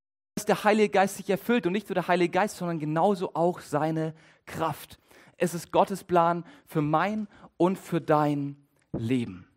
der 0.46 0.64
Heilige 0.64 0.90
Geist 0.90 1.18
sich 1.18 1.30
erfüllt 1.30 1.66
und 1.66 1.74
nicht 1.74 1.90
nur 1.90 1.96
der 1.96 2.08
Heilige 2.08 2.32
Geist, 2.32 2.58
sondern 2.58 2.80
genauso 2.80 3.34
auch 3.34 3.62
seine 3.62 4.14
Kraft. 4.46 5.00
Es 5.38 5.54
ist 5.54 5.72
Gottes 5.72 6.04
Plan 6.04 6.44
für 6.66 6.82
mein 6.82 7.28
und 7.58 7.80
für 7.80 8.02
dein 8.02 8.58
Leben. 8.92 9.49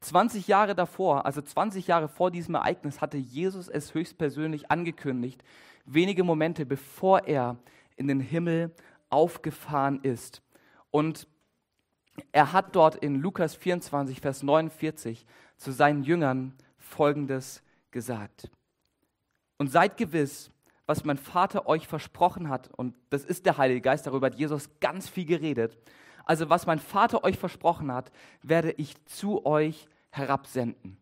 20 0.00 0.46
Jahre 0.46 0.74
davor, 0.74 1.26
also 1.26 1.42
20 1.42 1.86
Jahre 1.86 2.08
vor 2.08 2.30
diesem 2.30 2.54
Ereignis, 2.54 3.00
hatte 3.00 3.16
Jesus 3.16 3.68
es 3.68 3.94
höchstpersönlich 3.94 4.70
angekündigt, 4.70 5.42
wenige 5.84 6.24
Momente 6.24 6.66
bevor 6.66 7.26
er 7.26 7.56
in 7.96 8.06
den 8.08 8.20
Himmel 8.20 8.72
aufgefahren 9.10 10.00
ist. 10.02 10.42
Und 10.90 11.26
er 12.32 12.52
hat 12.52 12.74
dort 12.76 12.96
in 12.96 13.16
Lukas 13.16 13.54
24, 13.54 14.20
Vers 14.20 14.42
49 14.42 15.26
zu 15.56 15.72
seinen 15.72 16.02
Jüngern 16.02 16.54
Folgendes 16.76 17.62
gesagt. 17.90 18.50
Und 19.56 19.70
seid 19.70 19.96
gewiss, 19.96 20.50
was 20.86 21.04
mein 21.04 21.18
Vater 21.18 21.66
euch 21.66 21.86
versprochen 21.86 22.48
hat, 22.48 22.70
und 22.76 22.94
das 23.10 23.24
ist 23.24 23.44
der 23.44 23.58
Heilige 23.58 23.80
Geist, 23.80 24.06
darüber 24.06 24.26
hat 24.26 24.38
Jesus 24.38 24.70
ganz 24.80 25.08
viel 25.08 25.26
geredet. 25.26 25.76
Also 26.28 26.50
was 26.50 26.66
mein 26.66 26.78
Vater 26.78 27.24
euch 27.24 27.38
versprochen 27.38 27.90
hat, 27.90 28.12
werde 28.42 28.72
ich 28.72 29.02
zu 29.06 29.46
euch 29.46 29.88
herabsenden. 30.10 30.98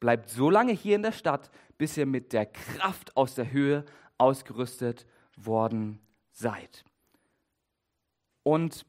Bleibt 0.00 0.30
so 0.30 0.48
lange 0.48 0.72
hier 0.72 0.96
in 0.96 1.02
der 1.02 1.12
Stadt, 1.12 1.50
bis 1.76 1.98
ihr 1.98 2.06
mit 2.06 2.32
der 2.32 2.46
Kraft 2.46 3.14
aus 3.14 3.34
der 3.34 3.52
Höhe 3.52 3.84
ausgerüstet 4.16 5.06
worden 5.36 6.00
seid. 6.32 6.84
Und 8.42 8.86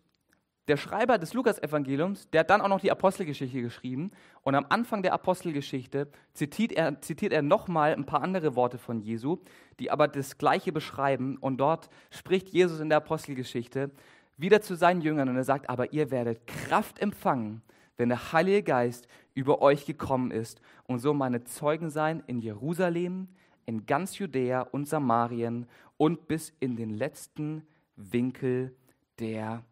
der 0.70 0.78
Schreiber 0.78 1.18
des 1.18 1.34
Lukas-Evangeliums, 1.34 2.30
der 2.30 2.42
hat 2.42 2.50
dann 2.50 2.62
auch 2.62 2.70
noch 2.70 2.80
die 2.80 2.92
Apostelgeschichte 2.92 3.62
geschrieben. 3.62 4.12
Und 4.44 4.56
am 4.56 4.68
Anfang 4.70 5.04
der 5.04 5.12
Apostelgeschichte 5.12 6.08
zitiert 6.34 6.72
er, 6.72 7.02
zitiert 7.02 7.34
er 7.34 7.42
nochmal 7.42 7.94
ein 7.94 8.06
paar 8.06 8.22
andere 8.22 8.56
Worte 8.56 8.78
von 8.78 9.02
Jesu, 9.02 9.40
die 9.80 9.92
aber 9.92 10.08
das 10.08 10.38
Gleiche 10.38 10.72
beschreiben. 10.72 11.36
Und 11.38 11.58
dort 11.58 11.90
spricht 12.12 12.48
Jesus 12.48 12.80
in 12.80 12.88
der 12.88 13.00
Apostelgeschichte 13.00 13.92
wieder 14.38 14.62
zu 14.62 14.76
seinen 14.76 15.02
Jüngern 15.02 15.30
und 15.30 15.36
er 15.36 15.44
sagt, 15.44 15.70
aber 15.70 15.94
ihr 15.94 16.12
werdet 16.12 16.48
Kraft 16.48 17.00
empfangen, 17.00 17.62
wenn 17.98 18.10
der 18.10 18.34
Heilige 18.34 18.64
Geist 18.64 19.08
über 19.34 19.62
euch 19.62 19.86
gekommen 19.86 20.32
ist 20.32 20.62
und 20.86 21.00
so 21.00 21.14
meine 21.14 21.44
Zeugen 21.44 21.90
sein 21.90 22.24
in 22.28 22.40
Jerusalem, 22.40 23.28
in 23.66 23.86
ganz 23.86 24.18
Judäa 24.18 24.62
und 24.62 24.88
Samarien 24.88 25.68
und 25.98 26.28
bis 26.28 26.54
in 26.60 26.76
den 26.76 26.90
letzten 26.90 27.68
Winkel 27.96 28.76
der 29.20 29.64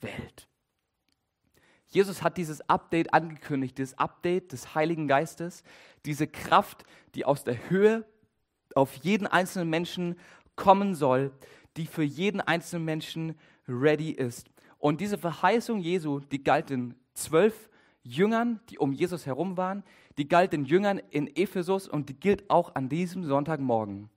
Welt. 0.00 0.48
Jesus 1.86 2.22
hat 2.22 2.36
dieses 2.36 2.68
Update 2.68 3.14
angekündigt, 3.14 3.78
dieses 3.78 3.96
Update 3.98 4.52
des 4.52 4.74
Heiligen 4.74 5.06
Geistes, 5.06 5.62
diese 6.04 6.26
Kraft, 6.26 6.84
die 7.14 7.24
aus 7.24 7.44
der 7.44 7.70
Höhe 7.70 8.04
auf 8.74 8.94
jeden 8.96 9.26
einzelnen 9.26 9.70
Menschen 9.70 10.16
kommen 10.56 10.94
soll, 10.94 11.32
die 11.76 11.86
für 11.86 12.02
jeden 12.02 12.40
einzelnen 12.40 12.84
Menschen 12.84 13.38
ready 13.68 14.10
ist. 14.10 14.48
Und 14.78 15.00
diese 15.00 15.18
Verheißung 15.18 15.80
Jesu, 15.80 16.20
die 16.20 16.42
galt 16.42 16.70
den 16.70 16.94
zwölf 17.14 17.68
Jüngern, 18.02 18.60
die 18.70 18.78
um 18.78 18.92
Jesus 18.92 19.26
herum 19.26 19.56
waren, 19.56 19.82
die 20.16 20.28
galt 20.28 20.52
den 20.52 20.64
Jüngern 20.64 21.00
in 21.10 21.34
Ephesus 21.36 21.88
und 21.88 22.08
die 22.08 22.18
gilt 22.18 22.48
auch 22.50 22.74
an 22.74 22.88
diesem 22.88 23.24
Sonntagmorgen, 23.24 24.08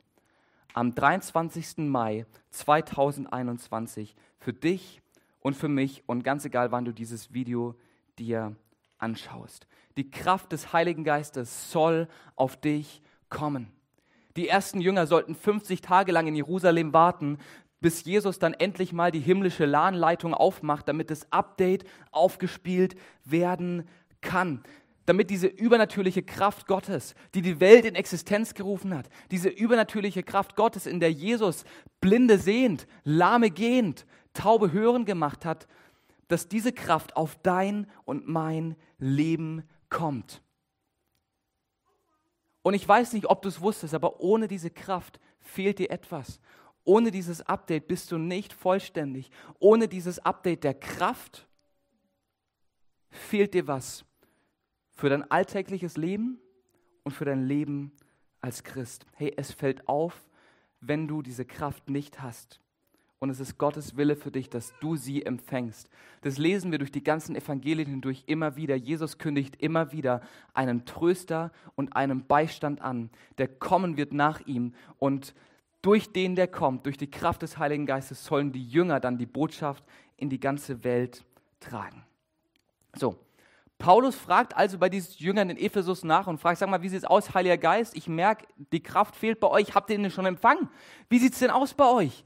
am 0.74 0.94
23. 0.94 1.80
Mai 1.80 2.26
2021, 2.52 4.16
für 4.38 4.54
dich 4.54 5.02
und 5.42 5.56
für 5.56 5.68
mich 5.68 6.04
und 6.06 6.24
ganz 6.24 6.46
egal, 6.46 6.72
wann 6.72 6.86
du 6.86 6.94
dieses 6.94 7.34
Video 7.34 7.76
dir 8.18 8.56
anschaust. 8.98 9.68
Die 9.98 10.10
Kraft 10.10 10.52
des 10.52 10.72
Heiligen 10.72 11.04
Geistes 11.04 11.72
soll 11.72 12.08
auf 12.36 12.58
dich 12.58 13.02
kommen. 13.30 13.72
Die 14.38 14.48
ersten 14.48 14.80
Jünger 14.80 15.08
sollten 15.08 15.36
50 15.36 15.82
Tage 15.82 16.12
lang 16.12 16.28
in 16.28 16.36
Jerusalem 16.36 16.94
warten, 16.94 17.40
bis 17.82 18.04
Jesus 18.04 18.40
dann 18.40 18.54
endlich 18.54 18.94
mal 18.94 19.12
die 19.12 19.20
himmlische 19.20 19.66
LAN-Leitung 19.66 20.34
aufmacht, 20.34 20.88
damit 20.88 21.10
das 21.10 21.32
Update 21.32 21.86
aufgespielt 22.12 22.96
werden 23.26 23.88
kann. 24.22 24.64
Damit 25.06 25.30
diese 25.30 25.48
übernatürliche 25.48 26.22
Kraft 26.22 26.68
Gottes, 26.68 27.16
die 27.34 27.42
die 27.42 27.60
Welt 27.60 27.86
in 27.86 27.96
Existenz 27.96 28.54
gerufen 28.54 28.96
hat, 28.96 29.10
diese 29.32 29.50
übernatürliche 29.50 30.24
Kraft 30.24 30.56
Gottes, 30.56 30.86
in 30.86 31.00
der 31.00 31.12
Jesus 31.12 31.64
Blinde 32.00 32.38
sehend, 32.38 32.86
Lahme 33.04 33.50
gehend, 33.50 34.06
Taube 34.34 34.72
hören 34.72 35.06
gemacht 35.06 35.46
hat, 35.46 35.68
dass 36.28 36.48
diese 36.48 36.72
Kraft 36.72 37.16
auf 37.16 37.38
dein 37.42 37.88
und 38.06 38.28
mein 38.28 38.76
Leben 39.00 39.64
kommt. 39.90 40.44
Und 42.62 42.74
ich 42.76 42.88
weiß 42.88 43.14
nicht, 43.14 43.26
ob 43.26 43.42
du 43.42 43.50
es 43.50 43.62
wusstest, 43.62 43.96
aber 43.96 44.20
ohne 44.20 44.48
diese 44.48 44.70
Kraft 44.70 45.20
fehlt 45.40 45.80
dir 45.80 45.90
etwas. 45.90 46.40
Ohne 46.90 47.12
dieses 47.12 47.42
Update 47.42 47.88
bist 47.88 48.12
du 48.12 48.18
nicht 48.18 48.52
vollständig. 48.52 49.30
Ohne 49.60 49.88
dieses 49.88 50.18
Update 50.18 50.64
der 50.64 50.74
Kraft 50.74 51.48
fehlt 53.12 53.54
dir 53.54 53.68
was 53.68 54.06
für 54.96 55.08
dein 55.08 55.30
alltägliches 55.30 55.98
Leben 55.98 56.40
und 57.04 57.12
für 57.12 57.26
dein 57.26 57.44
Leben 57.44 57.92
als 58.42 58.64
Christ. 58.64 59.06
Hey, 59.14 59.32
es 59.38 59.52
fällt 59.52 59.88
auf, 59.88 60.28
wenn 60.82 61.08
du 61.08 61.22
diese 61.22 61.46
Kraft 61.46 61.92
nicht 61.92 62.24
hast 62.24 62.60
und 63.20 63.30
es 63.30 63.40
ist 63.40 63.60
Gottes 63.60 63.96
Wille 63.96 64.16
für 64.16 64.32
dich, 64.32 64.50
dass 64.50 64.74
du 64.80 64.96
sie 64.96 65.24
empfängst. 65.24 65.92
Das 66.22 66.40
lesen 66.40 66.72
wir 66.72 66.80
durch 66.80 66.92
die 66.92 67.04
ganzen 67.04 67.36
Evangelien 67.36 67.88
hindurch 67.88 68.24
immer 68.26 68.56
wieder. 68.56 68.76
Jesus 68.76 69.20
kündigt 69.20 69.58
immer 69.58 69.92
wieder 69.92 70.22
einen 70.56 70.86
Tröster 70.86 71.52
und 71.76 71.96
einen 71.96 72.26
Beistand 72.26 72.82
an, 72.82 73.12
der 73.38 73.48
kommen 73.48 73.96
wird 73.96 74.12
nach 74.12 74.40
ihm 74.48 74.74
und 74.98 75.36
durch 75.82 76.12
den, 76.12 76.36
der 76.36 76.48
kommt, 76.48 76.86
durch 76.86 76.98
die 76.98 77.10
Kraft 77.10 77.42
des 77.42 77.58
Heiligen 77.58 77.86
Geistes, 77.86 78.26
sollen 78.26 78.52
die 78.52 78.68
Jünger 78.68 79.00
dann 79.00 79.18
die 79.18 79.26
Botschaft 79.26 79.84
in 80.18 80.30
die 80.30 80.40
ganze 80.40 80.84
Welt 80.84 81.24
tragen. 81.60 82.04
So, 82.96 83.18
Paulus 83.78 84.16
fragt 84.16 84.58
also 84.58 84.78
bei 84.78 84.90
diesen 84.90 85.14
Jüngern 85.18 85.50
in 85.50 85.58
Ephesus 85.58 86.04
nach 86.04 86.28
und 86.28 86.40
fragt, 86.40 86.60
sag 86.60 86.70
mal, 86.70 86.82
wie 86.82 86.90
sieht 86.90 87.00
es 87.00 87.06
aus, 87.06 87.34
Heiliger 87.34 87.58
Geist? 87.58 87.96
Ich 87.96 88.08
merke, 88.08 88.46
die 88.74 88.84
Kraft 88.84 89.16
fehlt 89.16 89.40
bei 89.40 89.48
euch. 89.48 89.74
Habt 89.74 89.90
ihr 89.90 89.98
den 89.98 90.12
schon 90.12 90.26
empfangen? 90.26 90.70
Wie 91.08 91.20
sieht 91.20 91.34
es 91.34 91.40
denn 91.40 91.50
aus 91.50 91.74
bei 91.74 91.88
euch? 91.88 92.24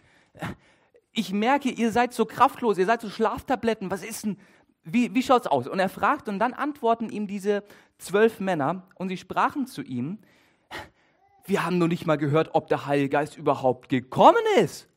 ich 1.14 1.32
merke, 1.32 1.70
ihr 1.70 1.92
seid 1.92 2.14
so 2.14 2.26
kraftlos, 2.26 2.78
ihr 2.78 2.86
seid 2.86 3.02
so 3.02 3.10
Schlaftabletten, 3.10 3.92
was 3.92 4.04
ist 4.04 4.26
denn, 4.26 4.38
wie, 4.84 5.14
wie 5.14 5.24
schaut's 5.24 5.48
aus? 5.48 5.68
Und 5.68 5.80
er 5.80 5.90
fragt 5.90 6.28
und 6.28 6.40
dann 6.40 6.54
antworten 6.54 7.10
ihm 7.10 7.28
diese 7.28 7.64
zwölf 8.00 8.40
Männer 8.40 8.88
und 8.96 9.10
sie 9.10 9.18
sprachen 9.18 9.68
zu 9.68 9.82
ihm, 9.82 10.18
wir 11.46 11.66
haben 11.66 11.78
noch 11.78 11.88
nicht 11.88 12.06
mal 12.06 12.18
gehört, 12.18 12.50
ob 12.54 12.68
der 12.68 12.86
Heilige 12.86 13.10
Geist 13.10 13.38
überhaupt 13.38 13.90
gekommen 13.90 14.44
ist. 14.58 14.88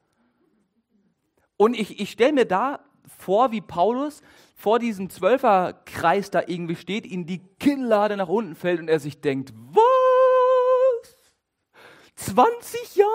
Und 1.56 1.74
ich, 1.74 2.00
ich 2.00 2.10
stelle 2.10 2.32
mir 2.32 2.44
da 2.44 2.80
vor, 3.18 3.52
wie 3.52 3.60
Paulus 3.60 4.22
vor 4.54 4.78
diesem 4.78 5.10
Zwölferkreis 5.10 6.30
da 6.30 6.42
irgendwie 6.46 6.76
steht, 6.76 7.06
in 7.06 7.26
die 7.26 7.40
Kinnlade 7.58 8.16
nach 8.16 8.28
unten 8.28 8.54
fällt 8.54 8.80
und 8.80 8.88
er 8.88 9.00
sich 9.00 9.20
denkt, 9.20 9.52
was? 9.54 9.82
20 12.16 12.96
Jahre? 12.96 13.10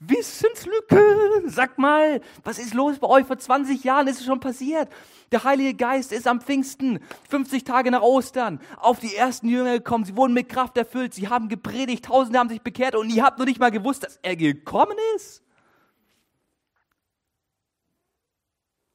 Wissenslücke. 0.00 1.42
Sag 1.46 1.78
mal, 1.78 2.20
was 2.44 2.58
ist 2.58 2.74
los 2.74 2.98
bei 2.98 3.08
euch? 3.08 3.26
Vor 3.26 3.38
20 3.38 3.82
Jahren 3.84 4.06
ist 4.06 4.20
es 4.20 4.26
schon 4.26 4.40
passiert. 4.40 4.88
Der 5.32 5.44
Heilige 5.44 5.74
Geist 5.74 6.12
ist 6.12 6.26
am 6.26 6.40
Pfingsten, 6.40 7.00
50 7.28 7.64
Tage 7.64 7.90
nach 7.90 8.02
Ostern, 8.02 8.60
auf 8.76 9.00
die 9.00 9.14
ersten 9.14 9.48
Jünger 9.48 9.74
gekommen. 9.74 10.04
Sie 10.04 10.16
wurden 10.16 10.34
mit 10.34 10.48
Kraft 10.48 10.76
erfüllt. 10.76 11.14
Sie 11.14 11.28
haben 11.28 11.48
gepredigt. 11.48 12.04
Tausende 12.04 12.38
haben 12.38 12.48
sich 12.48 12.62
bekehrt 12.62 12.94
und 12.94 13.10
ihr 13.10 13.24
habt 13.24 13.38
nur 13.38 13.46
nicht 13.46 13.60
mal 13.60 13.70
gewusst, 13.70 14.04
dass 14.04 14.18
er 14.22 14.36
gekommen 14.36 14.96
ist. 15.16 15.42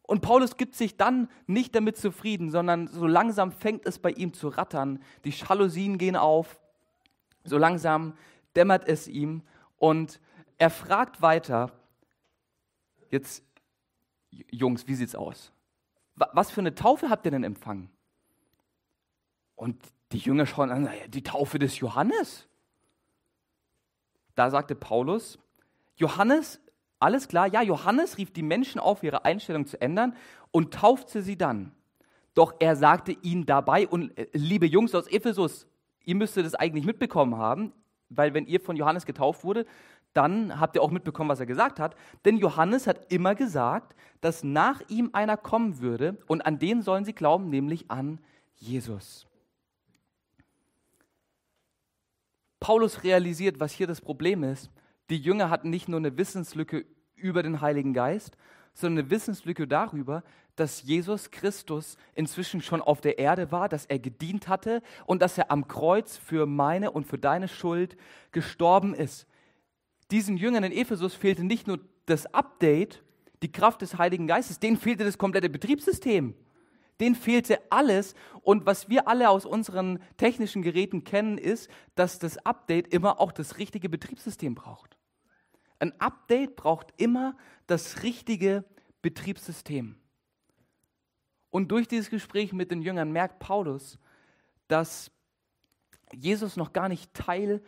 Und 0.03 0.21
Paulus 0.21 0.57
gibt 0.57 0.75
sich 0.75 0.97
dann 0.97 1.29
nicht 1.47 1.73
damit 1.75 1.97
zufrieden, 1.97 2.51
sondern 2.51 2.87
so 2.87 3.07
langsam 3.07 3.51
fängt 3.51 3.85
es 3.85 3.99
bei 3.99 4.11
ihm 4.11 4.33
zu 4.33 4.49
rattern. 4.49 4.99
Die 5.23 5.31
Jalousien 5.31 5.97
gehen 5.97 6.15
auf. 6.15 6.59
So 7.45 7.57
langsam 7.57 8.13
dämmert 8.55 8.87
es 8.87 9.07
ihm 9.07 9.41
und 9.77 10.19
er 10.63 10.69
fragt 10.69 11.21
weiter, 11.21 11.73
jetzt 13.09 13.43
Jungs, 14.49 14.87
wie 14.87 14.95
sieht's 14.95 15.13
aus? 15.13 15.51
Was 16.15 16.51
für 16.51 16.61
eine 16.61 16.73
Taufe 16.73 17.09
habt 17.09 17.25
ihr 17.25 17.31
denn 17.31 17.43
empfangen? 17.43 17.89
Und 19.55 19.83
die 20.13 20.19
Jünger 20.19 20.45
schauen 20.45 20.71
an, 20.71 20.89
die 21.09 21.21
Taufe 21.21 21.59
des 21.59 21.79
Johannes. 21.79 22.47
Da 24.35 24.49
sagte 24.51 24.73
Paulus, 24.73 25.37
Johannes, 25.97 26.61
alles 26.97 27.27
klar, 27.27 27.47
ja, 27.47 27.61
Johannes 27.61 28.17
rief 28.17 28.31
die 28.31 28.41
Menschen 28.41 28.79
auf, 28.79 29.03
ihre 29.03 29.25
Einstellung 29.25 29.65
zu 29.65 29.81
ändern 29.81 30.15
und 30.51 30.73
taufte 30.73 31.23
sie 31.23 31.37
dann. 31.37 31.75
Doch 32.35 32.53
er 32.61 32.77
sagte 32.77 33.11
ihnen 33.21 33.45
dabei, 33.45 33.85
und 33.85 34.17
äh, 34.17 34.29
liebe 34.31 34.65
Jungs 34.65 34.95
aus 34.95 35.07
Ephesus, 35.07 35.67
ihr 36.05 36.15
müsstet 36.15 36.45
das 36.45 36.55
eigentlich 36.55 36.85
mitbekommen 36.85 37.35
haben, 37.35 37.73
weil 38.15 38.33
wenn 38.33 38.45
ihr 38.45 38.61
von 38.61 38.77
Johannes 38.77 39.05
getauft 39.05 39.43
wurde, 39.43 39.65
dann 40.13 40.59
habt 40.59 40.75
ihr 40.75 40.81
auch 40.81 40.91
mitbekommen, 40.91 41.29
was 41.29 41.39
er 41.39 41.45
gesagt 41.45 41.79
hat. 41.79 41.95
Denn 42.25 42.37
Johannes 42.37 42.87
hat 42.87 43.11
immer 43.11 43.35
gesagt, 43.35 43.95
dass 44.21 44.43
nach 44.43 44.81
ihm 44.87 45.09
einer 45.13 45.37
kommen 45.37 45.79
würde 45.79 46.17
und 46.27 46.45
an 46.45 46.59
den 46.59 46.81
sollen 46.81 47.05
sie 47.05 47.13
glauben, 47.13 47.49
nämlich 47.49 47.89
an 47.89 48.19
Jesus. 48.55 49.27
Paulus 52.59 53.03
realisiert, 53.03 53.59
was 53.59 53.73
hier 53.73 53.87
das 53.87 53.99
Problem 53.99 54.43
ist. 54.43 54.71
Die 55.09 55.17
Jünger 55.17 55.49
hatten 55.49 55.69
nicht 55.69 55.89
nur 55.89 55.99
eine 55.99 56.17
Wissenslücke 56.17 56.85
über 57.15 57.43
den 57.43 57.59
Heiligen 57.59 57.93
Geist, 57.93 58.37
sondern 58.73 59.05
eine 59.05 59.11
Wissenslücke 59.11 59.67
darüber, 59.67 60.23
dass 60.55 60.83
Jesus 60.83 61.31
Christus 61.31 61.97
inzwischen 62.13 62.61
schon 62.61 62.81
auf 62.81 63.01
der 63.01 63.17
Erde 63.19 63.51
war, 63.51 63.67
dass 63.67 63.85
er 63.85 63.99
gedient 63.99 64.47
hatte 64.47 64.81
und 65.05 65.21
dass 65.21 65.37
er 65.37 65.51
am 65.51 65.67
Kreuz 65.67 66.15
für 66.15 66.45
meine 66.45 66.91
und 66.91 67.05
für 67.05 67.17
deine 67.17 67.47
Schuld 67.47 67.97
gestorben 68.31 68.93
ist 68.93 69.27
diesen 70.11 70.37
Jüngern 70.37 70.63
in 70.63 70.71
Ephesus 70.71 71.13
fehlte 71.13 71.43
nicht 71.43 71.67
nur 71.67 71.79
das 72.05 72.25
Update, 72.33 73.03
die 73.41 73.51
Kraft 73.51 73.81
des 73.81 73.97
Heiligen 73.97 74.27
Geistes, 74.27 74.59
denen 74.59 74.77
fehlte 74.77 75.03
das 75.03 75.17
komplette 75.17 75.49
Betriebssystem. 75.49 76.33
Denen 76.99 77.15
fehlte 77.15 77.59
alles. 77.71 78.13
Und 78.41 78.65
was 78.65 78.87
wir 78.87 79.07
alle 79.07 79.29
aus 79.29 79.45
unseren 79.45 79.99
technischen 80.17 80.61
Geräten 80.61 81.03
kennen, 81.03 81.37
ist, 81.37 81.69
dass 81.95 82.19
das 82.19 82.37
Update 82.45 82.93
immer 82.93 83.19
auch 83.19 83.31
das 83.31 83.57
richtige 83.57 83.89
Betriebssystem 83.89 84.55
braucht. 84.55 84.97
Ein 85.79 85.99
Update 85.99 86.55
braucht 86.55 86.93
immer 86.97 87.35
das 87.67 88.03
richtige 88.03 88.63
Betriebssystem. 89.01 89.97
Und 91.49 91.71
durch 91.71 91.87
dieses 91.87 92.09
Gespräch 92.09 92.53
mit 92.53 92.71
den 92.71 92.81
Jüngern 92.81 93.11
merkt 93.11 93.39
Paulus, 93.39 93.99
dass 94.67 95.11
Jesus 96.13 96.55
noch 96.55 96.73
gar 96.73 96.89
nicht 96.89 97.13
Teil 97.13 97.61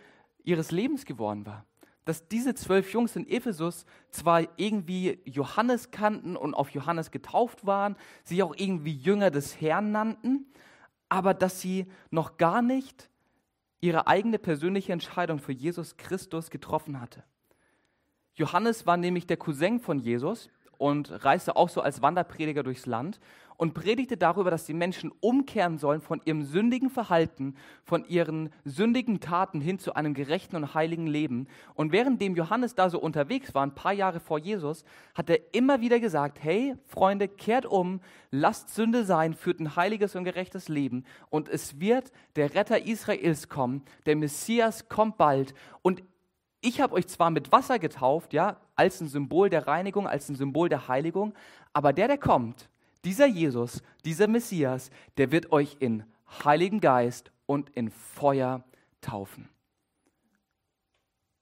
ihres 0.43 0.71
Lebens 0.71 1.05
geworden 1.05 1.45
war 1.45 1.65
dass 2.05 2.27
diese 2.27 2.53
zwölf 2.53 2.93
Jungs 2.93 3.15
in 3.15 3.27
Ephesus 3.27 3.85
zwar 4.11 4.43
irgendwie 4.57 5.19
Johannes 5.25 5.91
kannten 5.91 6.37
und 6.37 6.53
auf 6.53 6.69
Johannes 6.69 7.11
getauft 7.11 7.65
waren, 7.65 7.95
sich 8.23 8.41
auch 8.43 8.55
irgendwie 8.55 8.93
Jünger 8.93 9.31
des 9.31 9.59
Herrn 9.59 9.91
nannten, 9.91 10.45
aber 11.09 11.33
dass 11.33 11.61
sie 11.61 11.87
noch 12.11 12.37
gar 12.37 12.61
nicht 12.61 13.09
ihre 13.81 14.07
eigene 14.07 14.39
persönliche 14.39 14.93
Entscheidung 14.93 15.39
für 15.39 15.51
Jesus 15.51 15.97
Christus 15.97 16.49
getroffen 16.49 17.01
hatte. 17.01 17.23
Johannes 18.35 18.85
war 18.85 18.97
nämlich 18.97 19.27
der 19.27 19.37
Cousin 19.37 19.79
von 19.79 19.99
Jesus 19.99 20.49
und 20.77 21.23
reiste 21.23 21.55
auch 21.55 21.69
so 21.69 21.81
als 21.81 22.01
Wanderprediger 22.01 22.63
durchs 22.63 22.85
Land 22.85 23.19
und 23.57 23.73
predigte 23.73 24.17
darüber, 24.17 24.51
dass 24.51 24.65
die 24.65 24.73
Menschen 24.73 25.11
umkehren 25.19 25.77
sollen 25.77 26.01
von 26.01 26.21
ihrem 26.25 26.43
sündigen 26.43 26.89
Verhalten, 26.89 27.55
von 27.83 28.05
ihren 28.05 28.49
sündigen 28.63 29.19
Taten 29.19 29.61
hin 29.61 29.79
zu 29.79 29.95
einem 29.95 30.13
gerechten 30.13 30.55
und 30.55 30.73
heiligen 30.73 31.07
Leben. 31.07 31.47
Und 31.73 31.91
währenddem 31.91 32.35
Johannes 32.35 32.75
da 32.75 32.89
so 32.89 32.99
unterwegs 32.99 33.53
war, 33.53 33.65
ein 33.65 33.75
paar 33.75 33.93
Jahre 33.93 34.19
vor 34.19 34.39
Jesus, 34.39 34.83
hat 35.13 35.29
er 35.29 35.39
immer 35.53 35.81
wieder 35.81 35.99
gesagt, 35.99 36.43
hey 36.43 36.75
Freunde, 36.85 37.27
kehrt 37.27 37.65
um, 37.65 38.01
lasst 38.31 38.73
Sünde 38.73 39.05
sein, 39.05 39.33
führt 39.33 39.59
ein 39.59 39.75
heiliges 39.75 40.15
und 40.15 40.23
gerechtes 40.23 40.67
Leben 40.67 41.05
und 41.29 41.49
es 41.49 41.79
wird 41.79 42.11
der 42.35 42.53
Retter 42.53 42.85
Israels 42.85 43.49
kommen, 43.49 43.83
der 44.05 44.15
Messias 44.15 44.89
kommt 44.89 45.17
bald 45.17 45.53
und 45.81 46.03
ich 46.61 46.81
habe 46.81 46.95
euch 46.95 47.07
zwar 47.07 47.29
mit 47.29 47.51
Wasser 47.51 47.77
getauft, 47.77 48.33
ja, 48.33 48.57
als 48.75 48.99
ein 48.99 49.07
Symbol 49.07 49.49
der 49.49 49.67
Reinigung, 49.67 50.07
als 50.07 50.29
ein 50.29 50.35
Symbol 50.35 50.67
der 50.67 50.87
Heiligung, 50.87 51.33
aber 51.73 51.93
der, 51.93 52.07
der 52.07 52.17
kommt, 52.17 52.69
dieser 53.05 53.27
Jesus, 53.27 53.81
dieser 54.03 54.27
Messias, 54.27 54.89
der 55.17 55.31
wird 55.31 55.51
euch 55.51 55.77
in 55.79 56.03
Heiligen 56.43 56.79
Geist 56.79 57.31
und 57.45 57.69
in 57.69 57.89
Feuer 57.89 58.65
taufen. 59.01 59.47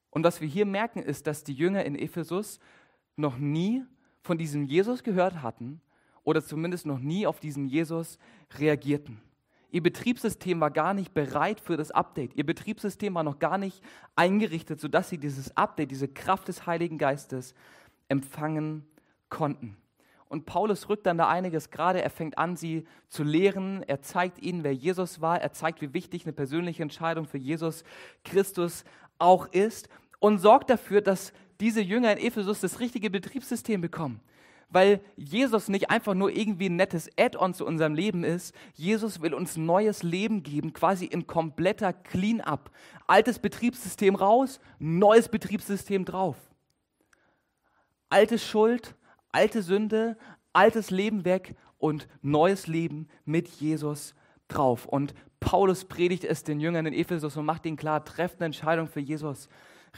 Und 0.09 0.23
was 0.23 0.41
wir 0.41 0.47
hier 0.47 0.65
merken, 0.65 1.01
ist, 1.01 1.25
dass 1.25 1.43
die 1.43 1.53
Jünger 1.53 1.85
in 1.85 1.95
Ephesus 1.95 2.59
noch 3.15 3.37
nie 3.37 3.83
von 4.21 4.37
diesem 4.37 4.65
Jesus 4.65 5.03
gehört 5.03 5.41
hatten 5.41 5.81
oder 6.23 6.43
zumindest 6.43 6.85
noch 6.85 6.99
nie 6.99 7.25
auf 7.25 7.39
diesen 7.39 7.67
Jesus 7.67 8.19
reagierten. 8.57 9.21
Ihr 9.71 9.81
Betriebssystem 9.81 10.59
war 10.59 10.69
gar 10.69 10.93
nicht 10.93 11.15
bereit 11.15 11.59
für 11.59 11.77
das 11.77 11.89
Update. 11.89 12.35
Ihr 12.35 12.45
Betriebssystem 12.45 13.15
war 13.15 13.23
noch 13.23 13.39
gar 13.39 13.57
nicht 13.57 13.81
eingerichtet, 14.15 14.79
sodass 14.79 15.09
sie 15.09 15.17
dieses 15.17 15.57
Update, 15.57 15.89
diese 15.89 16.07
Kraft 16.07 16.47
des 16.47 16.67
Heiligen 16.67 16.99
Geistes 16.99 17.55
empfangen 18.07 18.85
konnten. 19.29 19.77
Und 20.33 20.47
Paulus 20.47 20.89
rückt 20.89 21.05
dann 21.05 21.19
da 21.19 21.29
einiges 21.29 21.69
gerade. 21.69 22.01
Er 22.01 22.09
fängt 22.09 22.39
an, 22.39 22.55
sie 22.55 22.87
zu 23.07 23.21
lehren. 23.23 23.83
Er 23.83 24.01
zeigt 24.01 24.41
ihnen, 24.41 24.63
wer 24.63 24.73
Jesus 24.73 25.21
war. 25.21 25.39
Er 25.39 25.53
zeigt, 25.53 25.79
wie 25.83 25.93
wichtig 25.93 26.25
eine 26.25 26.33
persönliche 26.33 26.81
Entscheidung 26.81 27.27
für 27.27 27.37
Jesus 27.37 27.83
Christus 28.23 28.83
auch 29.19 29.45
ist. 29.51 29.89
Und 30.17 30.39
sorgt 30.39 30.71
dafür, 30.71 31.01
dass 31.01 31.33
diese 31.59 31.81
Jünger 31.81 32.13
in 32.13 32.25
Ephesus 32.25 32.61
das 32.61 32.79
richtige 32.79 33.11
Betriebssystem 33.11 33.79
bekommen. 33.79 34.21
Weil 34.69 35.01
Jesus 35.15 35.67
nicht 35.67 35.91
einfach 35.91 36.15
nur 36.15 36.31
irgendwie 36.31 36.67
ein 36.67 36.77
nettes 36.77 37.11
Add-on 37.15 37.53
zu 37.53 37.63
unserem 37.63 37.93
Leben 37.93 38.23
ist. 38.23 38.55
Jesus 38.73 39.21
will 39.21 39.35
uns 39.35 39.55
neues 39.55 40.01
Leben 40.01 40.41
geben, 40.41 40.73
quasi 40.73 41.05
in 41.05 41.27
kompletter 41.27 41.93
Clean-up. 41.93 42.71
Altes 43.05 43.37
Betriebssystem 43.37 44.15
raus, 44.15 44.59
neues 44.79 45.29
Betriebssystem 45.29 46.05
drauf. 46.05 46.37
Alte 48.09 48.39
Schuld, 48.39 48.95
alte 49.33 49.61
Sünde, 49.61 50.17
altes 50.53 50.89
Leben 50.89 51.25
weg 51.25 51.55
und 51.77 52.07
neues 52.21 52.67
Leben 52.67 53.09
mit 53.25 53.49
Jesus 53.49 54.15
drauf. 54.47 54.85
Und 54.85 55.13
Paulus 55.41 55.83
predigt 55.83 56.23
es 56.23 56.43
den 56.43 56.61
Jüngern 56.61 56.85
in 56.85 56.93
Ephesus 56.93 57.35
und 57.35 57.45
macht 57.45 57.65
ihnen 57.65 57.75
klar, 57.75 58.05
trefft 58.05 58.37
eine 58.37 58.45
Entscheidung 58.45 58.87
für 58.87 59.01
Jesus. 59.01 59.49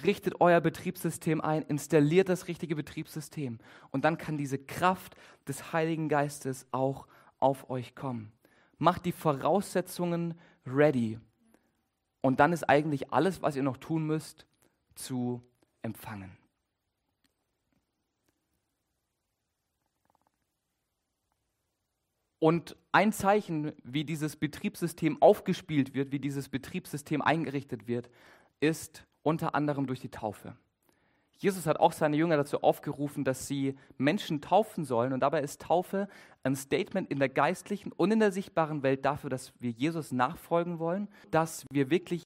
Richtet 0.04 0.42
euer 0.42 0.60
Betriebssystem 0.60 1.40
ein, 1.42 1.62
installiert 1.64 2.28
das 2.28 2.48
richtige 2.48 2.76
Betriebssystem. 2.76 3.60
Und 3.92 4.04
dann 4.04 4.18
kann 4.18 4.38
diese 4.38 4.58
Kraft 4.58 5.16
des 5.48 5.72
Heiligen 5.72 6.10
Geistes 6.10 6.66
auch 6.72 7.08
auf 7.40 7.70
euch 7.70 7.96
kommen. 7.96 8.32
Macht 8.78 9.06
die 9.06 9.12
Voraussetzungen 9.12 10.34
ready. 10.66 11.20
Und 12.22 12.40
dann 12.40 12.52
ist 12.52 12.68
eigentlich 12.68 13.14
alles, 13.14 13.42
was 13.42 13.56
ihr 13.56 13.64
noch 13.64 13.78
tun 13.78 14.06
müsst, 14.08 14.48
zu 14.96 15.44
empfangen. 15.84 16.38
Und 22.46 22.78
ein 22.92 23.12
Zeichen, 23.12 23.72
wie 23.84 24.04
dieses 24.04 24.36
Betriebssystem 24.36 25.20
aufgespielt 25.20 25.96
wird, 25.96 26.12
wie 26.12 26.20
dieses 26.20 26.48
Betriebssystem 26.48 27.24
eingerichtet 27.24 27.88
wird, 27.88 28.08
ist 28.60 29.04
unter 29.24 29.56
anderem 29.56 29.88
durch 29.88 30.00
die 30.00 30.12
Taufe. 30.12 30.56
Jesus 31.40 31.66
hat 31.66 31.80
auch 31.80 31.92
seine 31.92 32.18
Jünger 32.18 32.38
dazu 32.38 32.62
aufgerufen, 32.62 33.24
dass 33.24 33.48
sie 33.48 33.74
Menschen 33.98 34.42
taufen 34.42 34.86
sollen. 34.86 35.12
Und 35.12 35.22
dabei 35.22 35.42
ist 35.42 35.60
Taufe 35.60 36.08
ein 36.44 36.56
Statement 36.56 37.10
in 37.10 37.18
der 37.18 37.30
geistlichen 37.30 37.92
und 37.92 38.12
in 38.12 38.20
der 38.20 38.32
sichtbaren 38.32 38.84
Welt 38.84 39.06
dafür, 39.06 39.32
dass 39.32 39.52
wir 39.60 39.72
Jesus 39.72 40.12
nachfolgen 40.12 40.78
wollen, 40.78 41.08
dass 41.32 41.66
wir 41.72 41.90
wirklich 41.90 42.22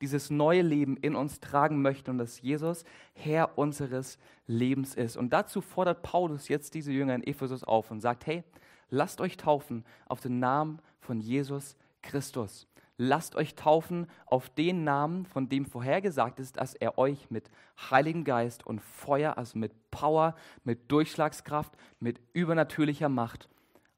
dieses 0.00 0.30
neue 0.30 0.62
Leben 0.62 0.96
in 0.96 1.14
uns 1.14 1.38
tragen 1.38 1.80
möchten 1.80 2.10
und 2.10 2.18
dass 2.18 2.40
Jesus 2.40 2.82
Herr 3.12 3.56
unseres 3.56 4.18
Lebens 4.48 4.96
ist. 4.96 5.16
Und 5.16 5.32
dazu 5.32 5.60
fordert 5.60 6.02
Paulus 6.02 6.48
jetzt 6.48 6.74
diese 6.74 6.90
Jünger 6.90 7.14
in 7.14 7.22
Ephesus 7.22 7.62
auf 7.62 7.92
und 7.92 8.00
sagt, 8.00 8.26
hey, 8.26 8.42
lasst 8.90 9.20
euch 9.20 9.36
taufen 9.36 9.84
auf 10.06 10.20
den 10.20 10.38
Namen 10.38 10.80
von 11.00 11.20
Jesus 11.20 11.76
Christus. 12.02 12.66
Lasst 12.96 13.34
euch 13.34 13.56
taufen 13.56 14.06
auf 14.26 14.50
den 14.50 14.84
Namen, 14.84 15.26
von 15.26 15.48
dem 15.48 15.66
vorhergesagt 15.66 16.38
ist, 16.38 16.58
dass 16.58 16.74
er 16.74 16.96
euch 16.96 17.28
mit 17.28 17.50
Heiligen 17.90 18.22
Geist 18.22 18.64
und 18.64 18.80
Feuer, 18.80 19.36
also 19.36 19.58
mit 19.58 19.90
Power, 19.90 20.36
mit 20.62 20.92
Durchschlagskraft, 20.92 21.72
mit 21.98 22.20
übernatürlicher 22.32 23.08
Macht 23.08 23.48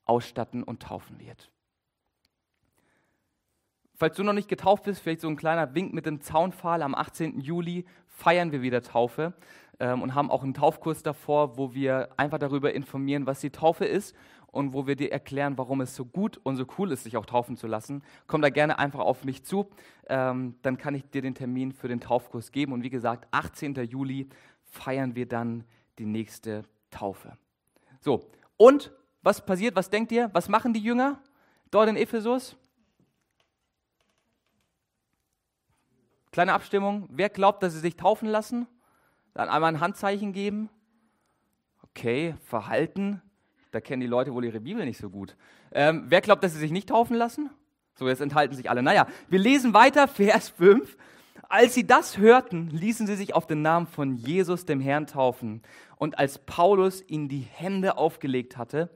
ausstatten 0.07 0.63
und 0.63 0.83
taufen 0.83 1.21
wird. 1.21 1.51
Falls 3.99 4.17
du 4.17 4.23
noch 4.23 4.35
nicht 4.35 4.49
getauft 4.49 4.85
bist, 4.85 5.01
vielleicht 5.01 5.23
so 5.23 5.29
ein 5.29 5.37
kleiner 5.37 5.75
Wink 5.75 5.93
mit 5.95 6.05
dem 6.05 6.21
Zaunpfahl. 6.21 6.83
Am 6.83 6.95
18. 6.95 7.41
Juli 7.41 7.87
feiern 8.07 8.53
wir 8.53 8.61
wieder 8.61 8.83
Taufe 8.83 9.33
ähm, 9.79 10.03
und 10.03 10.15
haben 10.15 10.31
auch 10.31 10.43
einen 10.43 10.53
Taufkurs 10.53 11.03
davor, 11.03 11.57
wo 11.57 11.73
wir 11.73 12.11
einfach 12.19 12.39
darüber 12.39 12.75
informieren, 12.75 13.27
was 13.27 13.41
die 13.41 13.51
Taufe 13.51 13.87
ist 13.87 14.15
und 14.53 14.73
wo 14.73 14.87
wir 14.87 14.97
dir 14.97 15.13
erklären, 15.13 15.59
warum 15.59 15.81
es 15.81 15.95
so 15.95 16.05
gut 16.05 16.39
und 16.43 16.57
so 16.57 16.65
cool 16.79 16.93
ist, 16.93 17.05
sich 17.05 17.17
auch 17.17 17.27
taufen 17.27 17.57
zu 17.57 17.67
lassen. 17.67 18.03
Komm 18.27 18.43
da 18.43 18.51
gerne 18.51 18.79
einfach 18.79 19.01
auf 19.01 19.25
mich 19.25 19.45
zu, 19.45 19.69
ähm, 20.09 20.57
dann 20.63 20.79
kann 20.79 20.95
ich 20.95 21.09
dir 21.11 21.23
den 21.23 21.35
Termin 21.35 21.73
für 21.73 21.89
den 21.89 22.01
Taufkurs 22.01 22.53
geben. 22.53 22.73
Und 22.73 22.83
wie 22.83 22.91
gesagt, 22.91 23.29
18. 23.31 23.75
Juli 23.85 24.29
feiern 24.63 25.15
wir 25.15 25.27
dann 25.27 25.65
die 25.99 26.07
nächste 26.07 26.65
Taufe. 26.91 27.37
So, 28.01 28.31
und 28.57 28.93
was 29.23 29.45
passiert? 29.45 29.75
Was 29.77 29.91
denkt 29.91 30.13
ihr? 30.13 30.31
Was 30.33 30.49
machen 30.49 30.73
die 30.73 30.81
Jünger 30.81 31.21
dort 31.71 31.89
in 31.89 31.97
Ephesus? 31.97 32.57
Kleine 36.31 36.53
Abstimmung. 36.53 37.09
Wer 37.11 37.29
glaubt, 37.31 37.63
dass 37.63 37.73
sie 37.73 37.81
sich 37.81 37.97
taufen 37.97 38.29
lassen? 38.29 38.67
Dann 39.35 39.49
einmal 39.49 39.75
ein 39.75 39.81
Handzeichen 39.81 40.33
geben. 40.33 40.69
Okay, 41.83 42.35
Verhalten. 42.45 43.23
Da 43.77 43.83
kennen 43.83 44.01
die 44.01 44.07
Leute 44.07 44.33
wohl 44.33 44.43
ihre 44.43 44.61
Bibel 44.61 44.87
nicht 44.87 44.97
so 44.97 45.11
gut. 45.11 45.37
Ähm, 45.71 46.05
wer 46.07 46.23
glaubt, 46.23 46.43
dass 46.43 46.55
sie 46.55 46.59
sich 46.59 46.71
nicht 46.71 46.89
taufen 46.89 47.15
lassen? 47.15 47.51
So, 47.95 48.09
jetzt 48.09 48.23
enthalten 48.23 48.55
sich 48.55 48.71
alle. 48.71 48.83
Naja, 48.83 49.07
wir 49.29 49.39
lesen 49.39 49.75
weiter, 49.75 50.09
Vers 50.09 50.49
5. 50.49 50.97
Als 51.51 51.75
sie 51.75 51.87
das 51.87 52.17
hörten, 52.17 52.71
ließen 52.71 53.07
sie 53.07 53.17
sich 53.17 53.35
auf 53.35 53.47
den 53.47 53.61
Namen 53.61 53.87
von 53.87 54.17
Jesus, 54.17 54.65
dem 54.65 54.81
Herrn, 54.81 55.07
taufen. 55.07 55.61
Und 55.97 56.19
als 56.19 56.39
Paulus 56.39 57.05
ihnen 57.07 57.29
die 57.29 57.41
Hände 57.41 57.99
aufgelegt 57.99 58.57
hatte, 58.57 58.89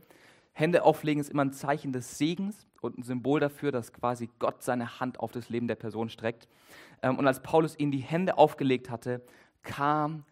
Hände 0.54 0.82
auflegen 0.82 1.20
ist 1.20 1.28
immer 1.28 1.44
ein 1.44 1.52
Zeichen 1.52 1.92
des 1.92 2.16
Segens 2.16 2.66
und 2.80 2.96
ein 2.96 3.02
Symbol 3.02 3.38
dafür, 3.38 3.72
dass 3.72 3.92
quasi 3.92 4.30
Gott 4.38 4.62
seine 4.62 4.98
Hand 4.98 5.20
auf 5.20 5.30
das 5.30 5.50
Leben 5.50 5.68
der 5.68 5.74
Person 5.74 6.08
streckt. 6.08 6.48
Ähm, 7.02 7.18
und 7.18 7.26
als 7.26 7.42
Paulus 7.42 7.78
ihnen 7.78 7.92
die 7.92 7.98
Hände 7.98 8.38
aufgelegt 8.38 8.88
hatte, 8.88 9.20
kam 9.62 10.24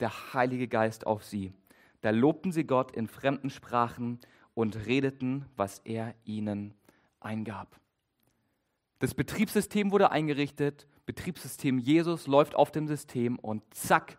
der 0.00 0.34
Heilige 0.34 0.66
Geist 0.66 1.06
auf 1.06 1.22
sie. 1.22 1.52
Da 2.00 2.10
lobten 2.10 2.52
sie 2.52 2.64
Gott 2.64 2.92
in 2.92 3.08
fremden 3.08 3.50
Sprachen 3.50 4.20
und 4.54 4.86
redeten, 4.86 5.46
was 5.56 5.80
er 5.84 6.14
ihnen 6.24 6.74
eingab. 7.20 7.78
Das 8.98 9.14
Betriebssystem 9.14 9.90
wurde 9.90 10.10
eingerichtet, 10.10 10.86
Betriebssystem 11.06 11.78
Jesus 11.78 12.26
läuft 12.26 12.54
auf 12.54 12.70
dem 12.70 12.86
System 12.86 13.38
und 13.38 13.62
zack, 13.74 14.18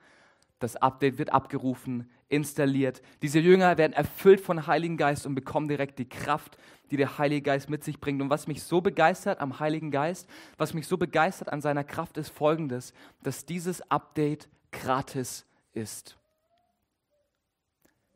das 0.60 0.76
Update 0.76 1.18
wird 1.18 1.32
abgerufen, 1.32 2.10
installiert. 2.30 3.02
Diese 3.22 3.40
Jünger 3.40 3.78
werden 3.78 3.94
erfüllt 3.94 4.42
von 4.42 4.68
Heiligen 4.68 4.98
Geist 4.98 5.26
und 5.26 5.34
bekommen 5.34 5.68
direkt 5.68 6.00
die 6.00 6.08
Kraft, 6.08 6.58
die 6.92 6.98
der 6.98 7.18
Heilige 7.18 7.44
Geist 7.44 7.70
mit 7.70 7.84
sich 7.84 8.00
bringt. 8.00 8.22
Und 8.22 8.30
was 8.30 8.48
mich 8.48 8.64
so 8.64 8.82
begeistert 8.82 9.40
am 9.40 9.60
Heiligen 9.60 9.90
Geist, 9.90 10.30
was 10.58 10.74
mich 10.74 10.88
so 10.88 10.98
begeistert 10.98 11.52
an 11.52 11.62
seiner 11.62 11.84
Kraft 11.84 12.18
ist 12.18 12.30
folgendes, 12.30 12.94
dass 13.24 13.46
dieses 13.46 13.82
Update 13.90 14.50
gratis 14.72 15.46
ist. 15.74 16.18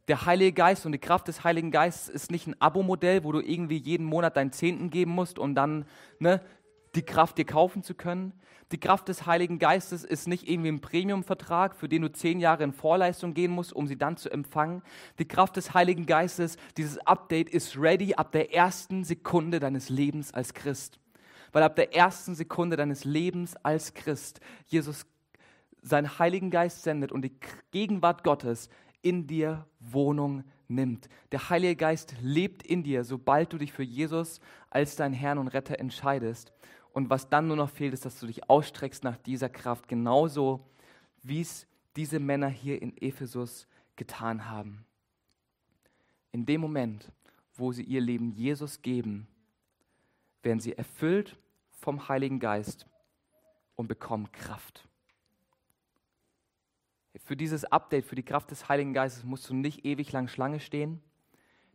Der 0.07 0.27
Heilige 0.27 0.53
Geist 0.53 0.85
und 0.85 0.91
die 0.91 0.99
Kraft 0.99 1.27
des 1.27 1.43
Heiligen 1.43 1.71
Geistes 1.71 2.09
ist 2.09 2.31
nicht 2.31 2.45
ein 2.45 2.59
Abo-Modell, 2.61 3.23
wo 3.23 3.31
du 3.31 3.39
irgendwie 3.39 3.77
jeden 3.77 4.05
Monat 4.05 4.37
deinen 4.37 4.51
Zehnten 4.51 4.91
geben 4.91 5.11
musst, 5.11 5.39
um 5.39 5.55
dann 5.55 5.85
ne, 6.19 6.41
die 6.93 7.01
Kraft 7.01 7.39
dir 7.39 7.45
kaufen 7.45 7.81
zu 7.81 7.95
können. 7.95 8.33
Die 8.71 8.79
Kraft 8.79 9.07
des 9.07 9.25
Heiligen 9.25 9.57
Geistes 9.57 10.03
ist 10.03 10.27
nicht 10.27 10.47
irgendwie 10.47 10.69
ein 10.69 10.81
Premium-Vertrag, 10.81 11.75
für 11.75 11.89
den 11.89 12.03
du 12.03 12.11
zehn 12.11 12.39
Jahre 12.39 12.63
in 12.63 12.71
Vorleistung 12.71 13.33
gehen 13.33 13.51
musst, 13.51 13.73
um 13.73 13.87
sie 13.87 13.97
dann 13.97 14.17
zu 14.17 14.29
empfangen. 14.29 14.83
Die 15.17 15.27
Kraft 15.27 15.55
des 15.55 15.73
Heiligen 15.73 16.05
Geistes, 16.05 16.57
dieses 16.77 16.99
Update 16.99 17.49
ist 17.49 17.77
ready 17.77 18.13
ab 18.13 18.31
der 18.31 18.53
ersten 18.53 19.03
Sekunde 19.03 19.59
deines 19.59 19.89
Lebens 19.89 20.33
als 20.33 20.53
Christ. 20.53 20.99
Weil 21.51 21.63
ab 21.63 21.75
der 21.75 21.95
ersten 21.95 22.35
Sekunde 22.35 22.75
deines 22.75 23.05
Lebens 23.05 23.55
als 23.57 23.93
Christ 23.93 24.39
Jesus 24.65 25.05
seinen 25.81 26.17
Heiligen 26.17 26.49
Geist 26.49 26.83
sendet 26.83 27.11
und 27.11 27.21
die 27.21 27.37
Gegenwart 27.71 28.23
Gottes 28.23 28.69
in 29.05 29.27
dir 29.27 29.67
Wohnung 29.79 30.43
nimmt. 30.67 31.09
Der 31.31 31.49
Heilige 31.49 31.75
Geist 31.75 32.15
lebt 32.21 32.63
in 32.63 32.81
dir, 32.81 33.03
sobald 33.03 33.53
du 33.53 33.59
dich 33.59 33.71
für 33.71 33.83
Jesus 33.83 34.39
als 34.71 34.95
dein 34.95 35.13
Herrn 35.13 35.37
und 35.37 35.47
Retter 35.49 35.79
entscheidest. 35.79 36.51
Und 36.91 37.11
was 37.11 37.29
dann 37.29 37.47
nur 37.47 37.55
noch 37.55 37.69
fehlt, 37.69 37.93
ist, 37.93 38.05
dass 38.05 38.19
du 38.19 38.25
dich 38.25 38.49
ausstreckst 38.49 39.03
nach 39.03 39.17
dieser 39.17 39.47
Kraft, 39.47 39.87
genauso 39.87 40.65
wie 41.21 41.41
es 41.41 41.67
diese 41.95 42.19
Männer 42.19 42.47
hier 42.47 42.81
in 42.81 42.97
Ephesus 42.97 43.67
getan 43.95 44.49
haben. 44.49 44.85
In 46.31 46.47
dem 46.47 46.61
Moment, 46.61 47.11
wo 47.53 47.71
sie 47.71 47.83
ihr 47.83 48.01
Leben 48.01 48.31
Jesus 48.31 48.81
geben, 48.81 49.27
werden 50.41 50.59
sie 50.59 50.73
erfüllt 50.73 51.37
vom 51.69 52.07
Heiligen 52.09 52.39
Geist 52.39 52.87
und 53.75 53.87
bekommen 53.87 54.31
Kraft. 54.31 54.87
Für 57.25 57.35
dieses 57.35 57.65
Update, 57.65 58.05
für 58.05 58.13
die 58.13 58.21
Kraft 58.21 58.51
des 58.51 58.69
Heiligen 58.69 58.93
Geistes 58.93 59.23
musst 59.23 59.49
du 59.49 59.55
nicht 59.55 59.83
ewig 59.83 60.11
lang 60.11 60.27
Schlange 60.27 60.59
stehen. 60.59 61.01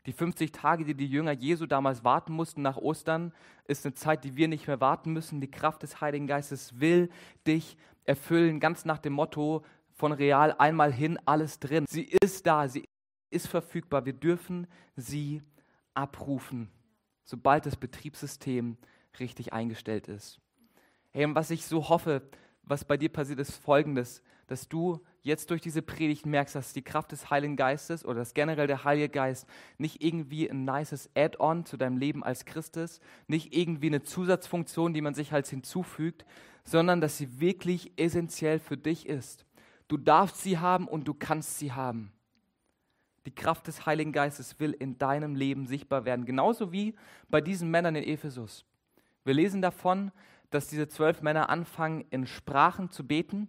Die 0.07 0.13
50 0.13 0.53
Tage, 0.53 0.85
die 0.85 0.95
die 0.95 1.09
Jünger 1.09 1.33
Jesu 1.33 1.67
damals 1.67 2.05
warten 2.05 2.33
mussten 2.33 2.63
nach 2.63 2.77
Ostern, 2.77 3.33
ist 3.65 3.85
eine 3.85 3.95
Zeit, 3.95 4.23
die 4.23 4.37
wir 4.37 4.47
nicht 4.47 4.69
mehr 4.69 4.81
warten 4.81 5.13
müssen. 5.13 5.41
Die 5.41 5.51
Kraft 5.51 5.83
des 5.83 6.01
Heiligen 6.01 6.29
Geistes 6.29 6.79
will 6.79 7.11
dich 7.49 7.77
erfüllen, 8.05 8.61
ganz 8.61 8.85
nach 8.85 8.99
dem 8.99 9.13
Motto 9.13 9.65
von 9.91 10.13
Real 10.13 10.55
einmal 10.57 10.93
hin, 10.93 11.19
alles 11.27 11.59
drin. 11.59 11.85
Sie 11.89 12.09
ist 12.23 12.47
da, 12.47 12.69
sie 12.69 12.89
ist 13.31 13.49
verfügbar. 13.49 14.07
Wir 14.07 14.13
dürfen 14.13 14.69
sie 14.95 15.43
abrufen, 15.95 16.71
sobald 17.25 17.67
das 17.67 17.75
Betriebssystem 17.75 18.77
richtig 19.19 19.53
eingestellt 19.53 20.07
ist. 20.07 20.41
Hey, 21.11 21.25
und 21.25 21.35
was 21.35 21.51
ich 21.51 21.67
so 21.67 21.89
hoffe, 21.89 22.23
was 22.63 22.85
bei 22.85 22.97
dir 22.97 23.09
passiert, 23.09 23.41
ist 23.41 23.57
folgendes, 23.57 24.23
dass 24.47 24.69
du 24.69 25.01
jetzt 25.23 25.51
durch 25.51 25.61
diese 25.61 25.83
Predigt 25.83 26.27
merkst, 26.27 26.55
dass 26.55 26.73
die 26.73 26.83
Kraft 26.83 27.13
des 27.13 27.31
Heiligen 27.31 27.57
Geistes 27.57 28.05
oder 28.05 28.21
dass 28.21 28.35
generell 28.35 28.67
der 28.67 28.85
Heilige 28.85 29.09
Geist 29.09 29.47
nicht 29.79 30.03
irgendwie 30.03 30.51
ein 30.51 30.65
nices 30.65 31.11
Add-on 31.15 31.67
zu 31.67 31.77
deinem 31.77 31.99
Leben 31.99 32.25
als 32.25 32.45
Christ 32.45 32.77
ist, 32.77 33.03
nicht 33.27 33.55
irgendwie 33.55 33.89
eine 33.89 34.03
Zusatzfunktion, 34.03 34.95
die 34.95 35.03
man 35.03 35.15
sich 35.15 35.33
halt 35.33 35.47
hinzufügt, 35.47 36.25
sondern 36.65 37.01
dass 37.01 37.19
sie 37.19 37.41
wirklich 37.41 37.93
essentiell 37.97 38.59
für 38.59 38.77
dich 38.77 39.07
ist. 39.07 39.45
Du 39.89 39.97
darfst 39.97 40.39
sie 40.39 40.59
haben 40.59 40.87
und 40.89 41.07
du 41.07 41.15
kannst 41.15 41.59
sie 41.59 41.73
haben. 41.73 42.13
Die 43.27 43.35
Kraft 43.35 43.67
des 43.67 43.85
Heiligen 43.85 44.13
Geistes 44.13 44.59
will 44.61 44.73
in 44.73 44.97
deinem 44.97 45.35
Leben 45.35 45.67
sichtbar 45.67 46.05
werden, 46.07 46.25
genauso 46.25 46.73
wie 46.73 46.95
bei 47.29 47.41
diesen 47.41 47.71
Männern 47.71 47.97
in 47.97 48.05
Ephesus. 48.05 48.65
Wir 49.25 49.35
lesen 49.35 49.61
davon, 49.61 50.11
dass 50.49 50.69
diese 50.69 50.89
zwölf 50.89 51.21
Männer 51.21 51.51
anfangen, 51.51 52.05
in 52.11 52.27
Sprachen 52.27 52.91
zu 52.91 53.07
beten 53.07 53.49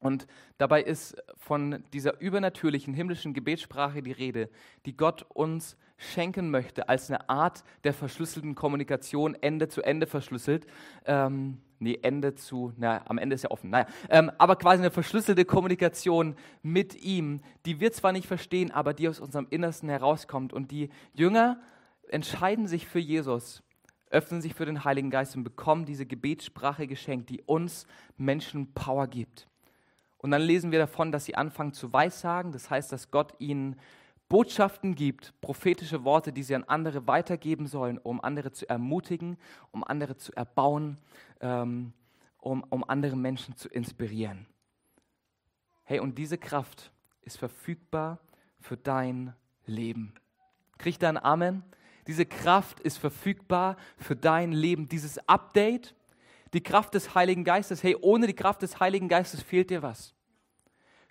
und 0.00 0.26
dabei 0.56 0.82
ist 0.82 1.22
von 1.36 1.84
dieser 1.92 2.20
übernatürlichen 2.20 2.94
himmlischen 2.94 3.34
Gebetssprache 3.34 4.02
die 4.02 4.12
Rede, 4.12 4.48
die 4.86 4.96
Gott 4.96 5.26
uns 5.28 5.76
schenken 5.98 6.50
möchte 6.50 6.88
als 6.88 7.10
eine 7.10 7.28
Art 7.28 7.62
der 7.84 7.92
verschlüsselten 7.92 8.54
Kommunikation, 8.54 9.34
Ende 9.34 9.68
zu 9.68 9.82
Ende 9.82 10.06
verschlüsselt. 10.06 10.66
Ähm, 11.04 11.58
nee, 11.78 11.98
Ende 12.00 12.34
zu, 12.34 12.72
na, 12.78 13.02
am 13.06 13.18
Ende 13.18 13.34
ist 13.34 13.42
ja 13.42 13.50
offen, 13.50 13.68
naja. 13.68 13.86
Ähm, 14.08 14.32
aber 14.38 14.56
quasi 14.56 14.80
eine 14.82 14.90
verschlüsselte 14.90 15.44
Kommunikation 15.44 16.34
mit 16.62 16.94
ihm, 17.02 17.42
die 17.66 17.80
wir 17.80 17.92
zwar 17.92 18.12
nicht 18.12 18.26
verstehen, 18.26 18.70
aber 18.70 18.94
die 18.94 19.06
aus 19.06 19.20
unserem 19.20 19.46
Innersten 19.50 19.90
herauskommt. 19.90 20.54
Und 20.54 20.70
die 20.70 20.88
Jünger 21.12 21.60
entscheiden 22.08 22.66
sich 22.66 22.86
für 22.86 22.98
Jesus, 22.98 23.62
öffnen 24.08 24.40
sich 24.40 24.54
für 24.54 24.64
den 24.64 24.84
Heiligen 24.84 25.10
Geist 25.10 25.36
und 25.36 25.44
bekommen 25.44 25.84
diese 25.84 26.06
Gebetssprache 26.06 26.86
geschenkt, 26.86 27.28
die 27.28 27.42
uns 27.42 27.86
Menschen 28.16 28.72
Power 28.72 29.06
gibt. 29.06 29.49
Und 30.22 30.32
dann 30.32 30.42
lesen 30.42 30.70
wir 30.70 30.78
davon, 30.78 31.12
dass 31.12 31.24
sie 31.24 31.34
anfangen 31.34 31.72
zu 31.72 31.94
weissagen. 31.94 32.52
Das 32.52 32.68
heißt, 32.68 32.92
dass 32.92 33.10
Gott 33.10 33.32
ihnen 33.38 33.76
Botschaften 34.28 34.94
gibt, 34.94 35.32
prophetische 35.40 36.04
Worte, 36.04 36.30
die 36.32 36.42
sie 36.42 36.54
an 36.54 36.64
andere 36.64 37.06
weitergeben 37.06 37.66
sollen, 37.66 37.96
um 37.98 38.22
andere 38.22 38.52
zu 38.52 38.68
ermutigen, 38.68 39.38
um 39.72 39.82
andere 39.82 40.16
zu 40.16 40.32
erbauen, 40.34 40.98
ähm, 41.40 41.94
um, 42.38 42.62
um 42.64 42.84
andere 42.84 43.16
Menschen 43.16 43.56
zu 43.56 43.68
inspirieren. 43.70 44.46
Hey, 45.84 46.00
und 46.00 46.18
diese 46.18 46.36
Kraft 46.36 46.92
ist 47.22 47.38
verfügbar 47.38 48.20
für 48.60 48.76
dein 48.76 49.34
Leben. 49.64 50.14
Kriegt 50.76 51.02
ein 51.02 51.16
Amen? 51.16 51.64
Diese 52.06 52.26
Kraft 52.26 52.78
ist 52.80 52.98
verfügbar 52.98 53.76
für 53.96 54.16
dein 54.16 54.52
Leben. 54.52 54.88
Dieses 54.88 55.18
Update, 55.28 55.94
Die 56.52 56.62
Kraft 56.62 56.94
des 56.94 57.14
Heiligen 57.14 57.44
Geistes. 57.44 57.82
Hey, 57.82 57.96
ohne 58.00 58.26
die 58.26 58.34
Kraft 58.34 58.62
des 58.62 58.80
Heiligen 58.80 59.08
Geistes 59.08 59.42
fehlt 59.42 59.70
dir 59.70 59.82
was. 59.82 60.14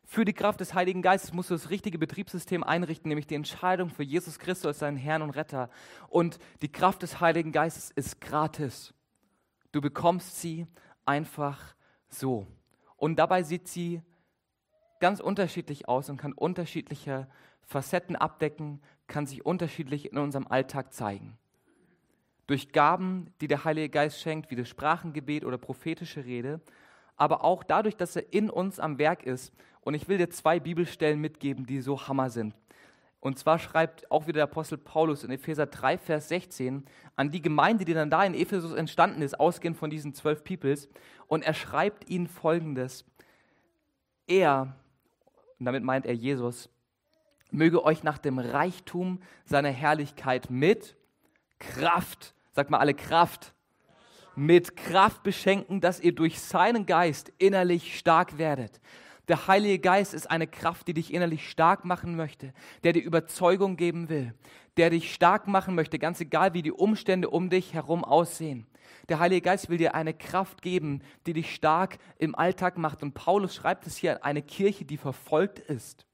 Für 0.03 0.25
die 0.25 0.33
Kraft 0.33 0.59
des 0.59 0.73
Heiligen 0.73 1.01
Geistes 1.01 1.33
musst 1.33 1.51
du 1.51 1.53
das 1.53 1.69
richtige 1.69 1.99
Betriebssystem 1.99 2.63
einrichten, 2.63 3.09
nämlich 3.09 3.27
die 3.27 3.35
Entscheidung 3.35 3.89
für 3.89 4.03
Jesus 4.03 4.39
Christus 4.39 4.65
als 4.65 4.79
deinen 4.79 4.97
Herrn 4.97 5.21
und 5.21 5.29
Retter. 5.31 5.69
Und 6.07 6.39
die 6.61 6.71
Kraft 6.71 7.03
des 7.03 7.21
Heiligen 7.21 7.51
Geistes 7.51 7.91
ist 7.91 8.19
gratis. 8.19 8.93
Du 9.71 9.81
bekommst 9.81 10.41
sie 10.41 10.65
einfach 11.05 11.75
so. 12.07 12.47
Und 12.97 13.17
dabei 13.17 13.43
sieht 13.43 13.67
sie 13.67 14.01
ganz 14.99 15.19
unterschiedlich 15.19 15.87
aus 15.87 16.09
und 16.09 16.17
kann 16.17 16.33
unterschiedliche 16.33 17.27
Facetten 17.61 18.15
abdecken, 18.15 18.81
kann 19.07 19.25
sich 19.25 19.45
unterschiedlich 19.45 20.11
in 20.11 20.17
unserem 20.17 20.47
Alltag 20.47 20.93
zeigen. 20.93 21.37
Durch 22.49 22.71
Gaben, 22.71 23.31
die 23.41 23.47
der 23.47 23.63
Heilige 23.63 23.89
Geist 23.89 24.19
schenkt, 24.21 24.49
wie 24.49 24.55
das 24.55 24.67
Sprachengebet 24.67 25.45
oder 25.45 25.59
prophetische 25.59 26.25
Rede, 26.25 26.61
aber 27.15 27.43
auch 27.43 27.63
dadurch, 27.63 27.95
dass 27.95 28.15
er 28.15 28.33
in 28.33 28.49
uns 28.49 28.79
am 28.79 28.97
Werk 28.97 29.21
ist. 29.21 29.53
Und 29.81 29.93
ich 29.93 30.07
will 30.07 30.17
dir 30.17 30.31
zwei 30.31 30.59
Bibelstellen 30.59 31.21
mitgeben, 31.21 31.67
die 31.67 31.79
so 31.79 32.07
Hammer 32.07 32.31
sind. 32.31 32.55
Und 33.19 33.37
zwar 33.37 33.59
schreibt 33.59 34.09
auch 34.09 34.23
wieder 34.23 34.37
der 34.37 34.43
Apostel 34.45 34.79
Paulus 34.79 35.23
in 35.23 35.29
Epheser 35.29 35.67
3, 35.67 35.99
Vers 35.99 36.29
16 36.29 36.85
an 37.15 37.29
die 37.29 37.43
Gemeinde, 37.43 37.85
die 37.85 37.93
dann 37.93 38.09
da 38.09 38.23
in 38.23 38.33
Ephesus 38.33 38.73
entstanden 38.73 39.21
ist, 39.21 39.39
ausgehend 39.39 39.77
von 39.77 39.91
diesen 39.91 40.15
zwölf 40.15 40.43
Peoples. 40.43 40.89
Und 41.27 41.43
er 41.43 41.53
schreibt 41.53 42.09
ihnen 42.09 42.25
folgendes: 42.25 43.05
Er, 44.25 44.75
und 45.59 45.67
damit 45.67 45.83
meint 45.83 46.07
er 46.07 46.15
Jesus, 46.15 46.67
möge 47.51 47.83
euch 47.83 48.01
nach 48.01 48.17
dem 48.17 48.39
Reichtum 48.39 49.21
seiner 49.45 49.69
Herrlichkeit 49.69 50.49
mit 50.49 50.95
Kraft, 51.59 52.33
sagt 52.51 52.69
mal 52.69 52.79
alle 52.79 52.93
Kraft, 52.93 53.53
mit 54.35 54.75
Kraft 54.77 55.23
beschenken, 55.23 55.81
dass 55.81 55.99
ihr 55.99 56.13
durch 56.13 56.39
seinen 56.39 56.85
Geist 56.85 57.31
innerlich 57.37 57.97
stark 57.97 58.37
werdet. 58.37 58.79
Der 59.27 59.47
Heilige 59.47 59.79
Geist 59.79 60.13
ist 60.13 60.31
eine 60.31 60.47
Kraft, 60.47 60.87
die 60.87 60.93
dich 60.93 61.13
innerlich 61.13 61.49
stark 61.49 61.85
machen 61.85 62.15
möchte, 62.15 62.53
der 62.83 62.93
dir 62.93 63.03
Überzeugung 63.03 63.75
geben 63.75 64.09
will, 64.09 64.33
der 64.77 64.89
dich 64.89 65.13
stark 65.13 65.47
machen 65.47 65.75
möchte, 65.75 65.99
ganz 65.99 66.19
egal 66.19 66.53
wie 66.53 66.63
die 66.63 66.71
Umstände 66.71 67.29
um 67.29 67.49
dich 67.49 67.73
herum 67.73 68.03
aussehen. 68.03 68.65
Der 69.07 69.19
Heilige 69.19 69.41
Geist 69.41 69.69
will 69.69 69.77
dir 69.77 69.93
eine 69.93 70.15
Kraft 70.15 70.61
geben, 70.61 71.03
die 71.27 71.33
dich 71.33 71.53
stark 71.53 71.99
im 72.17 72.33
Alltag 72.33 72.77
macht. 72.77 73.03
Und 73.03 73.13
Paulus 73.13 73.53
schreibt 73.53 73.85
es 73.85 73.97
hier 73.97 74.25
eine 74.25 74.41
Kirche, 74.41 74.85
die 74.85 74.97
verfolgt 74.97 75.59
ist 75.59 76.08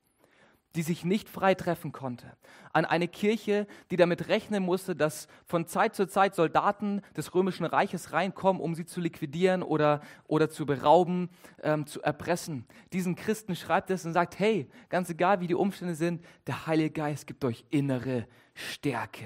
die 0.76 0.82
sich 0.82 1.06
nicht 1.06 1.30
frei 1.30 1.56
treffen 1.56 1.92
konnte. 1.92 2.38
An 2.74 2.86
eine 2.86 3.08
Kirche, 3.08 3.68
die 3.92 3.96
damit 3.96 4.28
rechnen 4.28 4.64
musste, 4.64 4.96
dass 4.96 5.28
von 5.46 5.66
Zeit 5.68 5.96
zu 5.96 6.08
Zeit 6.08 6.36
Soldaten 6.36 7.02
des 7.16 7.34
römischen 7.34 7.66
Reiches 7.66 8.12
reinkommen, 8.12 8.62
um 8.62 8.76
sie 8.76 8.86
zu 8.86 9.00
liquidieren 9.00 9.64
oder, 9.64 10.02
oder 10.28 10.50
zu 10.50 10.66
berauben, 10.66 11.30
ähm, 11.64 11.88
zu 11.88 12.02
erpressen. 12.02 12.66
Diesen 12.94 13.16
Christen 13.16 13.56
schreibt 13.56 13.90
es 13.90 14.06
und 14.06 14.14
sagt, 14.14 14.40
hey, 14.40 14.70
ganz 14.90 15.10
egal 15.10 15.40
wie 15.40 15.48
die 15.48 15.56
Umstände 15.56 15.96
sind, 15.96 16.24
der 16.48 16.68
Heilige 16.68 16.92
Geist 16.92 17.28
gibt 17.28 17.44
euch 17.46 17.66
innere 17.70 18.28
Stärke. 18.54 19.26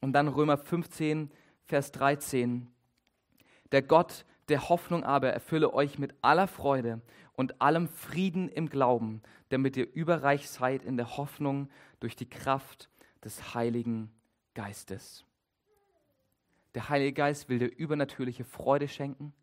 Und 0.00 0.14
dann 0.14 0.28
Römer 0.28 0.58
15, 0.58 1.30
Vers 1.64 1.92
13. 1.92 2.68
Der 3.70 3.82
Gott 3.82 4.24
der 4.48 4.68
Hoffnung 4.68 5.04
aber 5.04 5.30
erfülle 5.30 5.72
euch 5.72 5.98
mit 5.98 6.14
aller 6.20 6.46
Freude 6.46 7.00
und 7.34 7.62
allem 7.62 7.88
Frieden 7.88 8.48
im 8.48 8.68
Glauben, 8.68 9.22
damit 9.52 9.76
ihr 9.76 9.92
überreich 9.92 10.48
seid 10.48 10.82
in 10.82 10.96
der 10.96 11.18
Hoffnung 11.18 11.68
durch 12.00 12.16
die 12.16 12.28
Kraft 12.28 12.88
des 13.22 13.54
Heiligen 13.54 14.10
Geistes. 14.54 15.26
Der 16.74 16.88
Heilige 16.88 17.12
Geist 17.12 17.50
will 17.50 17.58
dir 17.58 17.66
übernatürliche 17.66 18.44
Freude 18.44 18.88
schenken. 18.88 19.34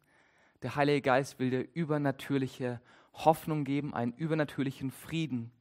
Der 0.63 0.76
Heilige 0.76 1.02
Geist 1.02 1.38
will 1.38 1.52
dir 1.52 1.67
übernatürliche 1.74 2.82
Hoffnung 3.13 3.63
geben, 3.65 3.93
einen 3.93 4.13
übernatürlichen 4.13 4.89
Frieden, 4.89 5.52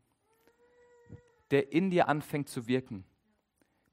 der 1.50 1.72
in 1.72 1.90
dir 1.90 2.08
anfängt 2.08 2.48
zu 2.48 2.66
wirken. 2.66 3.04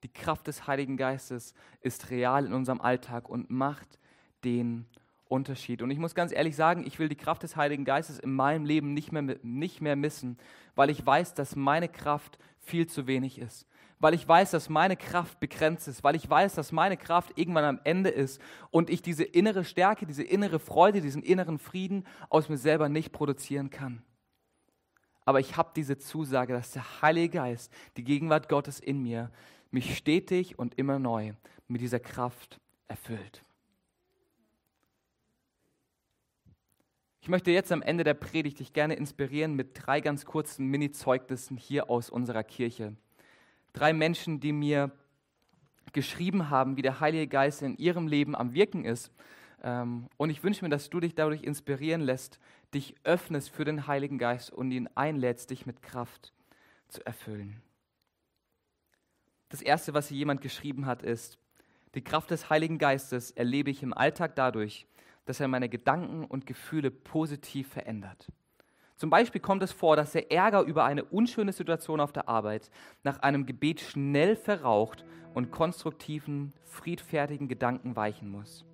Die 0.03 0.13
Kraft 0.13 0.47
des 0.47 0.67
Heiligen 0.67 0.95
Geistes 0.95 1.53
ist 1.81 2.11
real 2.11 2.45
in 2.45 2.53
unserem 2.53 2.79
Alltag 2.79 3.27
und 3.27 3.49
macht 3.49 3.99
den 4.45 4.85
Unterschied. 5.35 5.81
Und 5.81 5.91
ich 5.91 5.99
muss 5.99 6.15
ganz 6.15 6.31
ehrlich 6.31 6.55
sagen, 6.55 6.83
ich 6.87 6.97
will 6.97 7.09
die 7.09 7.15
Kraft 7.15 7.43
des 7.43 7.55
Heiligen 7.55 7.85
Geistes 7.85 8.19
in 8.19 8.33
meinem 8.33 8.65
Leben 8.65 8.93
nicht 8.93 9.11
mehr, 9.11 9.37
nicht 9.43 9.81
mehr 9.81 9.95
missen, 9.95 10.37
weil 10.75 10.89
ich 10.89 11.05
weiß, 11.05 11.33
dass 11.35 11.55
meine 11.55 11.89
Kraft 11.89 12.39
viel 12.59 12.87
zu 12.87 13.05
wenig 13.05 13.37
ist. 13.39 13.67
Weil 13.99 14.13
ich 14.13 14.27
weiß, 14.27 14.51
dass 14.51 14.69
meine 14.69 14.97
Kraft 14.97 15.39
begrenzt 15.39 15.87
ist, 15.87 16.03
weil 16.03 16.15
ich 16.15 16.29
weiß, 16.29 16.55
dass 16.55 16.71
meine 16.71 16.97
Kraft 16.97 17.37
irgendwann 17.37 17.63
am 17.63 17.79
Ende 17.83 18.09
ist 18.09 18.41
und 18.71 18.89
ich 18.89 19.01
diese 19.01 19.23
innere 19.23 19.63
Stärke, 19.63 20.05
diese 20.05 20.23
innere 20.23 20.59
Freude, 20.59 21.01
diesen 21.01 21.23
inneren 21.23 21.59
Frieden 21.59 22.05
aus 22.29 22.49
mir 22.49 22.57
selber 22.57 22.89
nicht 22.89 23.11
produzieren 23.11 23.69
kann. 23.69 24.01
Aber 25.23 25.39
ich 25.39 25.57
habe 25.57 25.71
diese 25.75 25.97
Zusage, 25.97 26.53
dass 26.53 26.71
der 26.71 27.01
Heilige 27.01 27.37
Geist, 27.37 27.71
die 27.97 28.03
Gegenwart 28.03 28.49
Gottes 28.49 28.79
in 28.79 29.01
mir, 29.01 29.31
mich 29.71 29.95
stetig 29.95 30.59
und 30.59 30.75
immer 30.77 30.99
neu 30.99 31.33
mit 31.67 31.81
dieser 31.81 31.99
Kraft 31.99 32.59
erfüllt. 32.87 33.44
Ich 37.25 37.29
möchte 37.29 37.49
jetzt 37.49 37.71
am 37.71 37.81
Ende 37.81 38.03
der 38.03 38.13
Predigt 38.13 38.59
dich 38.59 38.71
gerne 38.71 38.93
inspirieren 38.93 39.55
mit 39.55 39.69
drei 39.73 39.99
ganz 39.99 40.25
kurzen 40.25 40.67
Mini-Zeugnissen 40.67 41.57
hier 41.57 41.89
aus 41.89 42.11
unserer 42.11 42.43
Kirche. 42.43 42.95
Drei 43.73 43.93
Menschen, 43.93 44.39
die 44.39 44.51
mir 44.51 44.91
geschrieben 45.91 46.51
haben, 46.51 46.77
wie 46.77 46.83
der 46.83 46.99
Heilige 46.99 47.25
Geist 47.25 47.63
in 47.63 47.77
ihrem 47.77 48.07
Leben 48.07 48.35
am 48.35 48.53
Wirken 48.53 48.85
ist. 48.85 49.11
Ähm, 49.63 50.07
und 50.17 50.29
ich 50.29 50.43
wünsche 50.43 50.63
mir, 50.63 50.69
dass 50.69 50.91
du 50.91 50.99
dich 50.99 51.15
dadurch 51.15 51.41
inspirieren 51.41 52.01
lässt, 52.01 52.39
dich 52.75 52.93
öffnest 53.03 53.49
für 53.49 53.65
den 53.65 53.87
Heiligen 53.87 54.19
Geist 54.19 54.51
und 54.53 54.69
ihn 54.69 54.87
einlädst, 54.93 55.49
dich 55.49 55.65
mit 55.65 55.81
Kraft 55.81 56.31
zu 56.89 57.03
erfüllen. 57.07 57.59
Das 59.49 59.63
Erste, 59.63 59.95
was 59.95 60.09
hier 60.09 60.19
jemand 60.19 60.41
geschrieben 60.41 60.85
hat, 60.85 61.01
ist, 61.01 61.39
die 61.95 62.03
Kraft 62.03 62.29
des 62.29 62.51
Heiligen 62.51 62.77
Geistes 62.77 63.31
erlebe 63.31 63.71
ich 63.71 63.81
im 63.81 63.95
Alltag 63.95 64.35
dadurch, 64.35 64.85
dass 65.25 65.39
er 65.39 65.47
meine 65.47 65.69
Gedanken 65.69 66.25
und 66.25 66.45
Gefühle 66.45 66.91
positiv 66.91 67.69
verändert. 67.69 68.27
Zum 68.95 69.09
Beispiel 69.09 69.41
kommt 69.41 69.61
es 69.61 69.73
vor, 69.73 69.97
dass 69.97 70.13
der 70.13 70.31
Ärger 70.31 70.61
über 70.61 70.85
eine 70.85 71.03
unschöne 71.03 71.51
Situation 71.51 71.99
auf 71.99 72.13
der 72.13 72.29
Arbeit 72.29 72.71
nach 73.03 73.19
einem 73.19 73.45
Gebet 73.45 73.81
schnell 73.81 74.37
verraucht 74.37 75.03
und 75.33 75.51
konstruktiven, 75.51 76.53
friedfertigen 76.63 77.49
Gedanken 77.49 77.97
weichen 77.97 78.29
muss. 78.29 78.65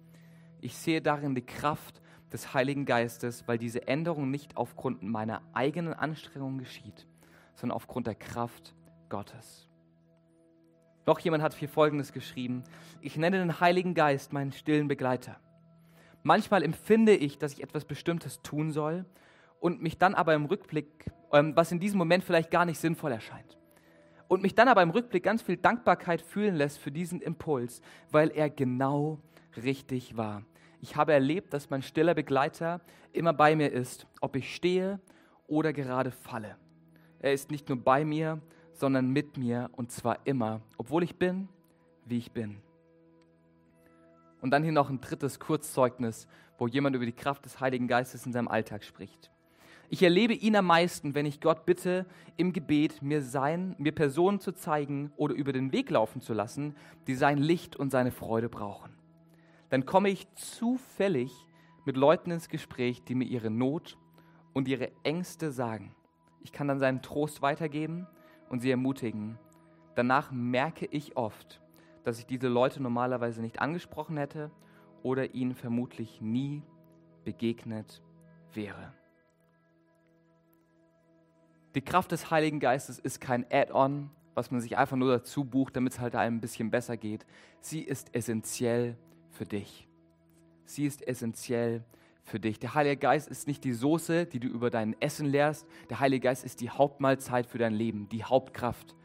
Ich 0.59 0.77
sehe 0.77 1.01
darin 1.01 1.33
die 1.33 1.45
Kraft 1.45 2.01
des 2.31 2.53
Heiligen 2.53 2.85
Geistes, 2.85 3.47
weil 3.47 3.57
diese 3.57 3.87
Änderung 3.87 4.29
nicht 4.29 4.57
aufgrund 4.57 5.01
meiner 5.01 5.41
eigenen 5.53 5.93
Anstrengungen 5.93 6.59
geschieht, 6.59 7.07
sondern 7.55 7.75
aufgrund 7.75 8.05
der 8.05 8.15
Kraft 8.15 8.75
Gottes. 9.09 9.67
Noch 11.07 11.19
jemand 11.19 11.41
hat 11.41 11.55
hier 11.55 11.67
Folgendes 11.67 12.13
geschrieben. 12.13 12.63
Ich 13.01 13.17
nenne 13.17 13.39
den 13.39 13.59
Heiligen 13.59 13.95
Geist 13.95 14.33
meinen 14.33 14.51
stillen 14.51 14.87
Begleiter. 14.87 15.39
Manchmal 16.23 16.63
empfinde 16.63 17.15
ich, 17.15 17.37
dass 17.37 17.53
ich 17.53 17.63
etwas 17.63 17.85
Bestimmtes 17.85 18.41
tun 18.41 18.71
soll 18.71 19.05
und 19.59 19.81
mich 19.81 19.97
dann 19.97 20.13
aber 20.13 20.33
im 20.33 20.45
Rückblick, 20.45 21.05
ähm, 21.31 21.55
was 21.55 21.71
in 21.71 21.79
diesem 21.79 21.97
Moment 21.97 22.23
vielleicht 22.23 22.51
gar 22.51 22.65
nicht 22.65 22.79
sinnvoll 22.79 23.11
erscheint. 23.11 23.57
Und 24.27 24.41
mich 24.41 24.55
dann 24.55 24.67
aber 24.67 24.81
im 24.81 24.91
Rückblick 24.91 25.23
ganz 25.23 25.41
viel 25.41 25.57
Dankbarkeit 25.57 26.21
fühlen 26.21 26.55
lässt 26.55 26.79
für 26.79 26.91
diesen 26.91 27.21
Impuls, 27.21 27.81
weil 28.11 28.31
er 28.31 28.49
genau 28.49 29.19
richtig 29.61 30.15
war. 30.15 30.43
Ich 30.79 30.95
habe 30.95 31.13
erlebt, 31.13 31.53
dass 31.53 31.69
mein 31.69 31.81
stiller 31.81 32.13
Begleiter 32.13 32.81
immer 33.13 33.33
bei 33.33 33.55
mir 33.55 33.71
ist, 33.71 34.07
ob 34.19 34.35
ich 34.35 34.55
stehe 34.55 34.99
oder 35.47 35.73
gerade 35.73 36.11
falle. 36.11 36.55
Er 37.19 37.33
ist 37.33 37.51
nicht 37.51 37.67
nur 37.69 37.77
bei 37.77 38.05
mir, 38.05 38.41
sondern 38.73 39.09
mit 39.09 39.37
mir 39.37 39.69
und 39.73 39.91
zwar 39.91 40.19
immer, 40.25 40.61
obwohl 40.77 41.03
ich 41.03 41.15
bin, 41.17 41.49
wie 42.05 42.17
ich 42.17 42.31
bin. 42.31 42.57
Und 44.41 44.51
dann 44.51 44.63
hier 44.63 44.71
noch 44.71 44.89
ein 44.89 44.99
drittes 44.99 45.39
Kurzzeugnis, 45.39 46.27
wo 46.57 46.67
jemand 46.67 46.95
über 46.95 47.05
die 47.05 47.11
Kraft 47.11 47.45
des 47.45 47.59
Heiligen 47.59 47.87
Geistes 47.87 48.25
in 48.25 48.33
seinem 48.33 48.47
Alltag 48.47 48.83
spricht. 48.83 49.31
Ich 49.89 50.03
erlebe 50.03 50.33
ihn 50.33 50.55
am 50.55 50.67
meisten, 50.67 51.15
wenn 51.15 51.25
ich 51.25 51.41
Gott 51.41 51.65
bitte, 51.65 52.05
im 52.37 52.53
Gebet 52.53 53.01
mir, 53.01 53.21
sein, 53.21 53.75
mir 53.77 53.91
Personen 53.91 54.39
zu 54.39 54.53
zeigen 54.53 55.11
oder 55.17 55.35
über 55.35 55.51
den 55.51 55.73
Weg 55.73 55.89
laufen 55.89 56.21
zu 56.21 56.33
lassen, 56.33 56.75
die 57.07 57.15
sein 57.15 57.37
Licht 57.37 57.75
und 57.75 57.89
seine 57.89 58.11
Freude 58.11 58.47
brauchen. 58.47 58.93
Dann 59.69 59.85
komme 59.85 60.09
ich 60.09 60.33
zufällig 60.35 61.33
mit 61.85 61.97
Leuten 61.97 62.31
ins 62.31 62.47
Gespräch, 62.47 63.03
die 63.03 63.15
mir 63.15 63.25
ihre 63.25 63.49
Not 63.49 63.97
und 64.53 64.67
ihre 64.67 64.91
Ängste 65.03 65.51
sagen. 65.51 65.93
Ich 66.41 66.51
kann 66.51 66.67
dann 66.67 66.79
seinen 66.79 67.01
Trost 67.01 67.41
weitergeben 67.41 68.07
und 68.49 68.61
sie 68.61 68.71
ermutigen. 68.71 69.37
Danach 69.95 70.31
merke 70.31 70.85
ich 70.85 71.17
oft, 71.17 71.61
dass 72.03 72.19
ich 72.19 72.25
diese 72.25 72.47
Leute 72.47 72.81
normalerweise 72.81 73.41
nicht 73.41 73.59
angesprochen 73.59 74.17
hätte 74.17 74.51
oder 75.03 75.33
ihnen 75.33 75.53
vermutlich 75.53 76.21
nie 76.21 76.63
begegnet 77.23 78.01
wäre. 78.53 78.93
Die 81.75 81.81
Kraft 81.81 82.11
des 82.11 82.31
Heiligen 82.31 82.59
Geistes 82.59 82.99
ist 82.99 83.21
kein 83.21 83.45
Add-on, 83.49 84.09
was 84.33 84.51
man 84.51 84.61
sich 84.61 84.77
einfach 84.77 84.97
nur 84.97 85.11
dazu 85.11 85.45
bucht, 85.45 85.75
damit 85.75 85.93
es 85.93 85.99
halt 85.99 86.15
einem 86.15 86.37
ein 86.37 86.41
bisschen 86.41 86.69
besser 86.69 86.97
geht. 86.97 87.25
Sie 87.61 87.81
ist 87.81 88.13
essentiell 88.13 88.97
für 89.29 89.45
dich. 89.45 89.87
Sie 90.65 90.85
ist 90.85 91.07
essentiell 91.07 91.83
für 92.23 92.39
dich. 92.39 92.59
Der 92.59 92.75
Heilige 92.75 92.97
Geist 92.97 93.27
ist 93.29 93.47
nicht 93.47 93.63
die 93.63 93.73
Soße, 93.73 94.25
die 94.25 94.39
du 94.39 94.47
über 94.47 94.69
dein 94.69 94.99
Essen 95.01 95.25
lehrst. 95.25 95.65
Der 95.89 95.99
Heilige 95.99 96.25
Geist 96.27 96.43
ist 96.43 96.61
die 96.61 96.69
Hauptmahlzeit 96.69 97.45
für 97.47 97.57
dein 97.57 97.73
Leben, 97.73 98.09
die 98.09 98.23
Hauptkraft. 98.23 98.95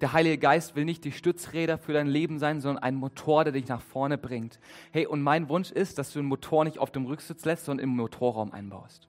Der 0.00 0.12
Heilige 0.12 0.38
Geist 0.38 0.74
will 0.74 0.84
nicht 0.84 1.04
die 1.04 1.12
Stützräder 1.12 1.78
für 1.78 1.92
dein 1.92 2.08
Leben 2.08 2.38
sein, 2.38 2.60
sondern 2.60 2.82
ein 2.82 2.96
Motor, 2.96 3.44
der 3.44 3.52
dich 3.52 3.68
nach 3.68 3.82
vorne 3.82 4.18
bringt. 4.18 4.58
Hey, 4.90 5.06
und 5.06 5.22
mein 5.22 5.48
Wunsch 5.48 5.70
ist, 5.70 5.98
dass 5.98 6.12
du 6.12 6.18
den 6.18 6.26
Motor 6.26 6.64
nicht 6.64 6.78
auf 6.78 6.90
dem 6.90 7.06
Rücksitz 7.06 7.44
lässt, 7.44 7.66
sondern 7.66 7.84
im 7.84 7.96
Motorraum 7.96 8.52
einbaust. 8.52 9.08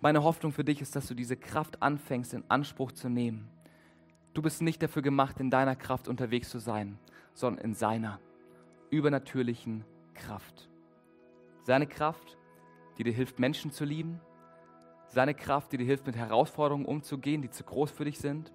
Meine 0.00 0.22
Hoffnung 0.22 0.52
für 0.52 0.64
dich 0.64 0.80
ist, 0.80 0.96
dass 0.96 1.06
du 1.06 1.14
diese 1.14 1.36
Kraft 1.36 1.82
anfängst 1.82 2.34
in 2.34 2.44
Anspruch 2.48 2.92
zu 2.92 3.08
nehmen. 3.08 3.48
Du 4.32 4.42
bist 4.42 4.62
nicht 4.62 4.82
dafür 4.82 5.02
gemacht, 5.02 5.40
in 5.40 5.50
deiner 5.50 5.76
Kraft 5.76 6.08
unterwegs 6.08 6.50
zu 6.50 6.58
sein, 6.58 6.98
sondern 7.34 7.64
in 7.64 7.74
seiner 7.74 8.20
übernatürlichen 8.90 9.84
Kraft. 10.14 10.68
Seine 11.62 11.86
Kraft, 11.86 12.38
die 12.96 13.04
dir 13.04 13.12
hilft, 13.12 13.38
Menschen 13.38 13.70
zu 13.70 13.84
lieben. 13.84 14.20
Seine 15.08 15.34
Kraft, 15.34 15.72
die 15.72 15.78
dir 15.78 15.86
hilft, 15.86 16.06
mit 16.06 16.16
Herausforderungen 16.16 16.86
umzugehen, 16.86 17.42
die 17.42 17.50
zu 17.50 17.64
groß 17.64 17.90
für 17.90 18.04
dich 18.04 18.18
sind. 18.18 18.52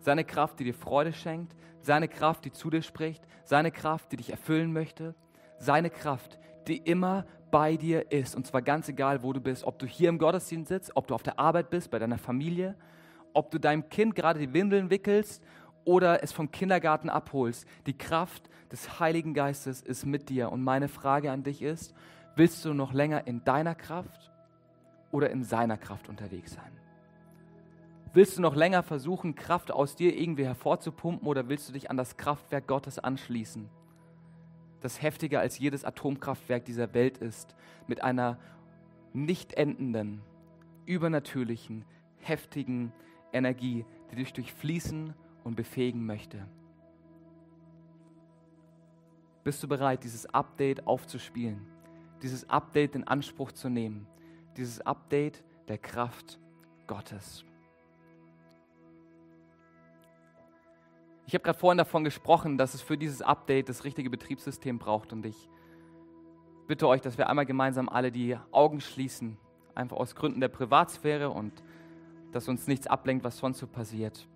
Seine 0.00 0.24
Kraft, 0.24 0.60
die 0.60 0.64
dir 0.64 0.74
Freude 0.74 1.12
schenkt. 1.12 1.54
Seine 1.80 2.08
Kraft, 2.08 2.44
die 2.44 2.52
zu 2.52 2.70
dir 2.70 2.82
spricht. 2.82 3.26
Seine 3.44 3.70
Kraft, 3.70 4.12
die 4.12 4.16
dich 4.16 4.30
erfüllen 4.30 4.72
möchte. 4.72 5.14
Seine 5.58 5.90
Kraft, 5.90 6.38
die 6.66 6.78
immer 6.78 7.26
bei 7.50 7.76
dir 7.76 8.12
ist. 8.12 8.36
Und 8.36 8.46
zwar 8.46 8.62
ganz 8.62 8.88
egal, 8.88 9.22
wo 9.22 9.32
du 9.32 9.40
bist. 9.40 9.64
Ob 9.64 9.78
du 9.78 9.86
hier 9.86 10.08
im 10.08 10.18
Gottesdienst 10.18 10.68
sitzt, 10.68 10.92
ob 10.94 11.06
du 11.06 11.14
auf 11.14 11.22
der 11.22 11.38
Arbeit 11.38 11.70
bist, 11.70 11.90
bei 11.90 11.98
deiner 11.98 12.18
Familie, 12.18 12.74
ob 13.32 13.50
du 13.50 13.58
deinem 13.58 13.88
Kind 13.88 14.14
gerade 14.14 14.38
die 14.38 14.52
Windeln 14.52 14.90
wickelst 14.90 15.42
oder 15.84 16.22
es 16.22 16.32
vom 16.32 16.50
Kindergarten 16.50 17.08
abholst. 17.08 17.66
Die 17.86 17.96
Kraft 17.96 18.48
des 18.70 19.00
Heiligen 19.00 19.34
Geistes 19.34 19.80
ist 19.80 20.04
mit 20.04 20.28
dir. 20.28 20.52
Und 20.52 20.62
meine 20.62 20.88
Frage 20.88 21.30
an 21.30 21.42
dich 21.42 21.62
ist, 21.62 21.94
willst 22.36 22.64
du 22.64 22.74
noch 22.74 22.92
länger 22.92 23.26
in 23.26 23.44
deiner 23.44 23.74
Kraft 23.74 24.30
oder 25.10 25.30
in 25.30 25.42
seiner 25.42 25.78
Kraft 25.78 26.08
unterwegs 26.08 26.52
sein? 26.52 26.77
Willst 28.14 28.38
du 28.38 28.42
noch 28.42 28.56
länger 28.56 28.82
versuchen, 28.82 29.34
Kraft 29.34 29.70
aus 29.70 29.94
dir 29.94 30.18
irgendwie 30.18 30.46
hervorzupumpen 30.46 31.28
oder 31.28 31.48
willst 31.48 31.68
du 31.68 31.72
dich 31.72 31.90
an 31.90 31.96
das 31.96 32.16
Kraftwerk 32.16 32.66
Gottes 32.66 32.98
anschließen? 32.98 33.68
Das 34.80 35.02
heftiger 35.02 35.40
als 35.40 35.58
jedes 35.58 35.84
Atomkraftwerk 35.84 36.64
dieser 36.64 36.94
Welt 36.94 37.18
ist, 37.18 37.54
mit 37.86 38.02
einer 38.02 38.38
nicht 39.12 39.54
endenden, 39.54 40.22
übernatürlichen, 40.86 41.84
heftigen 42.20 42.92
Energie, 43.32 43.84
die 44.10 44.16
dich 44.16 44.32
durchfließen 44.32 45.12
und 45.44 45.56
befähigen 45.56 46.06
möchte. 46.06 46.46
Bist 49.44 49.62
du 49.62 49.68
bereit, 49.68 50.04
dieses 50.04 50.26
Update 50.26 50.86
aufzuspielen, 50.86 51.66
dieses 52.22 52.48
Update 52.48 52.94
in 52.94 53.04
Anspruch 53.04 53.52
zu 53.52 53.68
nehmen, 53.68 54.06
dieses 54.56 54.80
Update 54.80 55.44
der 55.68 55.78
Kraft 55.78 56.38
Gottes? 56.86 57.44
Ich 61.28 61.34
habe 61.34 61.44
gerade 61.44 61.58
vorhin 61.58 61.76
davon 61.76 62.04
gesprochen, 62.04 62.56
dass 62.56 62.72
es 62.72 62.80
für 62.80 62.96
dieses 62.96 63.20
Update 63.20 63.68
das 63.68 63.84
richtige 63.84 64.08
Betriebssystem 64.08 64.78
braucht 64.78 65.12
und 65.12 65.26
ich 65.26 65.36
bitte 66.66 66.88
euch, 66.88 67.02
dass 67.02 67.18
wir 67.18 67.28
einmal 67.28 67.44
gemeinsam 67.44 67.90
alle 67.90 68.10
die 68.10 68.38
Augen 68.50 68.80
schließen, 68.80 69.36
einfach 69.74 69.98
aus 69.98 70.14
Gründen 70.14 70.40
der 70.40 70.48
Privatsphäre 70.48 71.28
und 71.28 71.52
dass 72.32 72.48
uns 72.48 72.66
nichts 72.66 72.86
ablenkt, 72.86 73.24
was 73.24 73.36
sonst 73.36 73.58
so 73.58 73.66
passiert. 73.66 74.26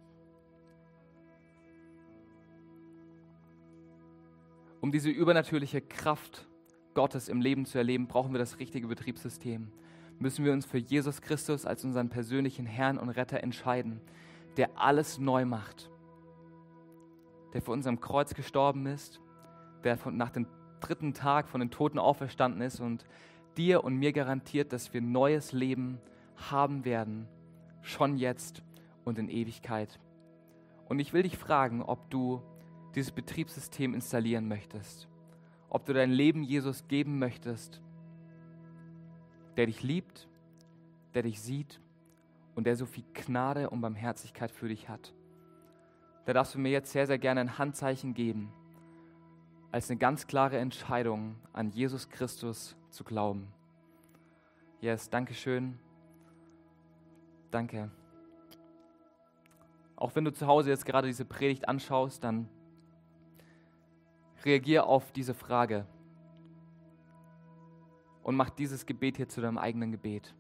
Um 4.83 4.93
diese 4.93 5.09
übernatürliche 5.09 5.81
Kraft 5.81 6.47
Gottes 6.93 7.31
im 7.31 7.41
Leben 7.41 7.65
zu 7.65 7.79
erleben, 7.79 8.07
brauchen 8.07 8.35
wir 8.35 8.39
das 8.39 8.59
richtige 8.59 8.87
Betriebssystem. 8.87 9.73
Müssen 10.19 10.45
wir 10.45 10.53
uns 10.53 10.67
für 10.67 10.77
Jesus 10.77 11.23
Christus 11.23 11.65
als 11.65 11.87
unseren 11.87 12.11
persönlichen 12.11 12.67
Herrn 12.67 12.99
und 12.99 13.09
Retter 13.09 13.43
entscheiden, 13.43 14.03
der 14.59 14.79
alles 14.79 15.19
neu 15.19 15.47
macht 15.47 15.89
der 17.53 17.63
für 17.63 17.73
uns 17.73 17.87
am 17.87 18.01
Kreuz 18.01 18.35
gestorben 18.35 18.87
ist, 18.87 19.21
der 19.85 19.97
von, 19.97 20.17
nach 20.17 20.31
dem 20.31 20.47
dritten 20.81 21.15
Tag 21.15 21.49
von 21.49 21.61
den 21.61 21.71
Toten 21.71 21.99
auferstanden 21.99 22.61
ist 22.63 22.81
und 22.81 23.05
dir 23.57 23.85
und 23.85 23.97
mir 23.97 24.13
garantiert, 24.13 24.73
dass 24.73 24.93
wir 24.93 25.01
neues 25.01 25.53
Leben 25.53 25.99
haben 26.51 26.85
werden, 26.85 27.29
schon 27.83 28.17
jetzt 28.17 28.63
und 29.05 29.19
in 29.19 29.29
Ewigkeit. 29.29 30.01
Und 30.89 30.99
ich 30.99 31.13
will 31.13 31.23
dich 31.23 31.37
fragen, 31.37 31.83
ob 31.83 32.11
du 32.11 32.43
dieses 32.95 33.13
Betriebssystem 33.13 33.95
installieren 33.95 34.49
möchtest, 34.49 35.09
ob 35.69 35.87
du 35.87 35.93
dein 35.93 36.11
Leben 36.11 36.43
Jesus 36.43 36.89
geben 36.89 37.19
möchtest, 37.19 37.81
der 39.57 39.67
dich 39.67 39.83
liebt, 39.83 40.29
der 41.15 41.23
dich 41.23 41.41
sieht 41.41 41.81
und 42.55 42.67
der 42.67 42.77
so 42.77 42.87
viel 42.87 43.05
Gnade 43.13 43.71
und 43.71 43.81
Barmherzigkeit 43.81 44.51
für 44.51 44.69
dich 44.69 44.89
hat 44.89 45.13
da 46.25 46.33
darfst 46.33 46.55
du 46.55 46.59
mir 46.59 46.71
jetzt 46.71 46.93
sehr, 46.93 47.07
sehr 47.07 47.19
gerne 47.19 47.41
ein 47.41 47.59
Handzeichen 47.59 48.15
geben, 48.15 48.53
als 49.71 49.91
eine 49.91 49.99
ganz 49.99 50.27
klare 50.27 50.59
Entscheidung 50.59 51.37
an 51.53 51.71
Jesus 51.71 52.09
Christus 52.09 52.77
zu 52.91 53.05
glauben. 53.05 53.49
Yes, 54.81 55.11
danke 55.11 55.35
schön. 55.35 55.79
Danke. 57.51 57.91
Auch 59.97 60.15
wenn 60.15 60.25
du 60.25 60.33
zu 60.33 60.47
Hause 60.47 60.71
jetzt 60.71 60.85
gerade 60.85 61.07
diese 61.07 61.25
Predigt 61.25 61.69
anschaust, 61.69 62.25
dann 62.25 62.49
reagier 64.45 64.87
auf 64.87 65.13
diese 65.13 65.35
Frage 65.35 65.87
und 68.23 68.37
mach 68.37 68.51
dieses 68.51 68.87
Gebet 68.87 69.17
hier 69.17 69.29
zu 69.29 69.41
deinem 69.41 69.59
eigenen 69.59 69.93
Gebet. 69.93 70.35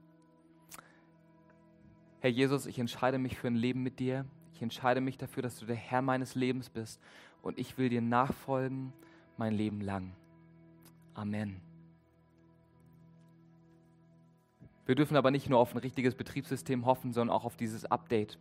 Herr 2.20 2.30
Jesus, 2.30 2.66
ich 2.66 2.78
entscheide 2.78 3.18
mich 3.18 3.36
für 3.36 3.48
ein 3.48 3.56
Leben 3.56 3.82
mit 3.82 3.98
dir. 3.98 4.24
Ich 4.62 4.64
entscheide 4.64 5.00
mich 5.00 5.18
dafür, 5.18 5.42
dass 5.42 5.58
du 5.58 5.66
der 5.66 5.74
Herr 5.74 6.02
meines 6.02 6.36
Lebens 6.36 6.70
bist 6.70 7.00
und 7.42 7.58
ich 7.58 7.78
will 7.78 7.88
dir 7.88 8.00
nachfolgen 8.00 8.92
mein 9.36 9.54
Leben 9.54 9.80
lang. 9.80 10.12
Amen. 11.14 11.60
Wir 14.86 14.94
dürfen 14.94 15.16
aber 15.16 15.32
nicht 15.32 15.50
nur 15.50 15.58
auf 15.58 15.74
ein 15.74 15.78
richtiges 15.78 16.14
Betriebssystem 16.14 16.86
hoffen, 16.86 17.12
sondern 17.12 17.34
auch 17.34 17.44
auf 17.44 17.56
dieses 17.56 17.86
Update. 17.86 18.38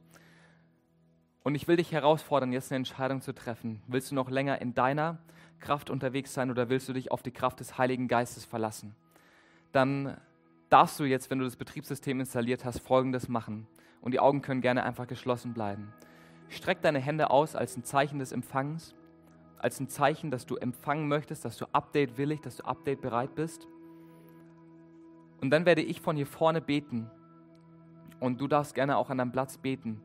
Und 1.41 1.55
ich 1.55 1.67
will 1.67 1.77
dich 1.77 1.91
herausfordern, 1.91 2.53
jetzt 2.53 2.71
eine 2.71 2.77
Entscheidung 2.77 3.21
zu 3.21 3.33
treffen. 3.33 3.81
Willst 3.87 4.11
du 4.11 4.13
noch 4.13 4.29
länger 4.29 4.61
in 4.61 4.75
deiner 4.75 5.17
Kraft 5.59 5.89
unterwegs 5.89 6.35
sein 6.35 6.51
oder 6.51 6.69
willst 6.69 6.87
du 6.87 6.93
dich 6.93 7.09
auf 7.11 7.23
die 7.23 7.31
Kraft 7.31 7.59
des 7.61 7.79
Heiligen 7.79 8.07
Geistes 8.07 8.45
verlassen? 8.45 8.95
Dann 9.71 10.17
darfst 10.69 10.99
du 10.99 11.03
jetzt, 11.03 11.31
wenn 11.31 11.39
du 11.39 11.45
das 11.45 11.55
Betriebssystem 11.55 12.19
installiert 12.19 12.63
hast, 12.63 12.77
Folgendes 12.77 13.27
machen. 13.27 13.65
Und 14.01 14.11
die 14.11 14.19
Augen 14.19 14.43
können 14.43 14.61
gerne 14.61 14.83
einfach 14.83 15.07
geschlossen 15.07 15.55
bleiben. 15.55 15.91
Streck 16.51 16.81
deine 16.81 16.99
Hände 16.99 17.29
aus 17.29 17.55
als 17.55 17.77
ein 17.77 17.85
Zeichen 17.85 18.19
des 18.19 18.33
Empfangens, 18.33 18.93
als 19.57 19.79
ein 19.79 19.87
Zeichen, 19.87 20.31
dass 20.31 20.45
du 20.45 20.57
empfangen 20.57 21.07
möchtest, 21.07 21.45
dass 21.45 21.55
du 21.55 21.65
update 21.71 22.17
willig, 22.17 22.41
dass 22.41 22.57
du 22.57 22.65
update 22.65 22.99
bereit 22.99 23.35
bist. 23.35 23.67
Und 25.39 25.49
dann 25.49 25.65
werde 25.65 25.81
ich 25.81 26.01
von 26.01 26.17
hier 26.17 26.27
vorne 26.27 26.59
beten. 26.59 27.09
Und 28.19 28.41
du 28.41 28.49
darfst 28.49 28.75
gerne 28.75 28.97
auch 28.97 29.09
an 29.09 29.17
deinem 29.17 29.31
Platz 29.31 29.57
beten, 29.57 30.01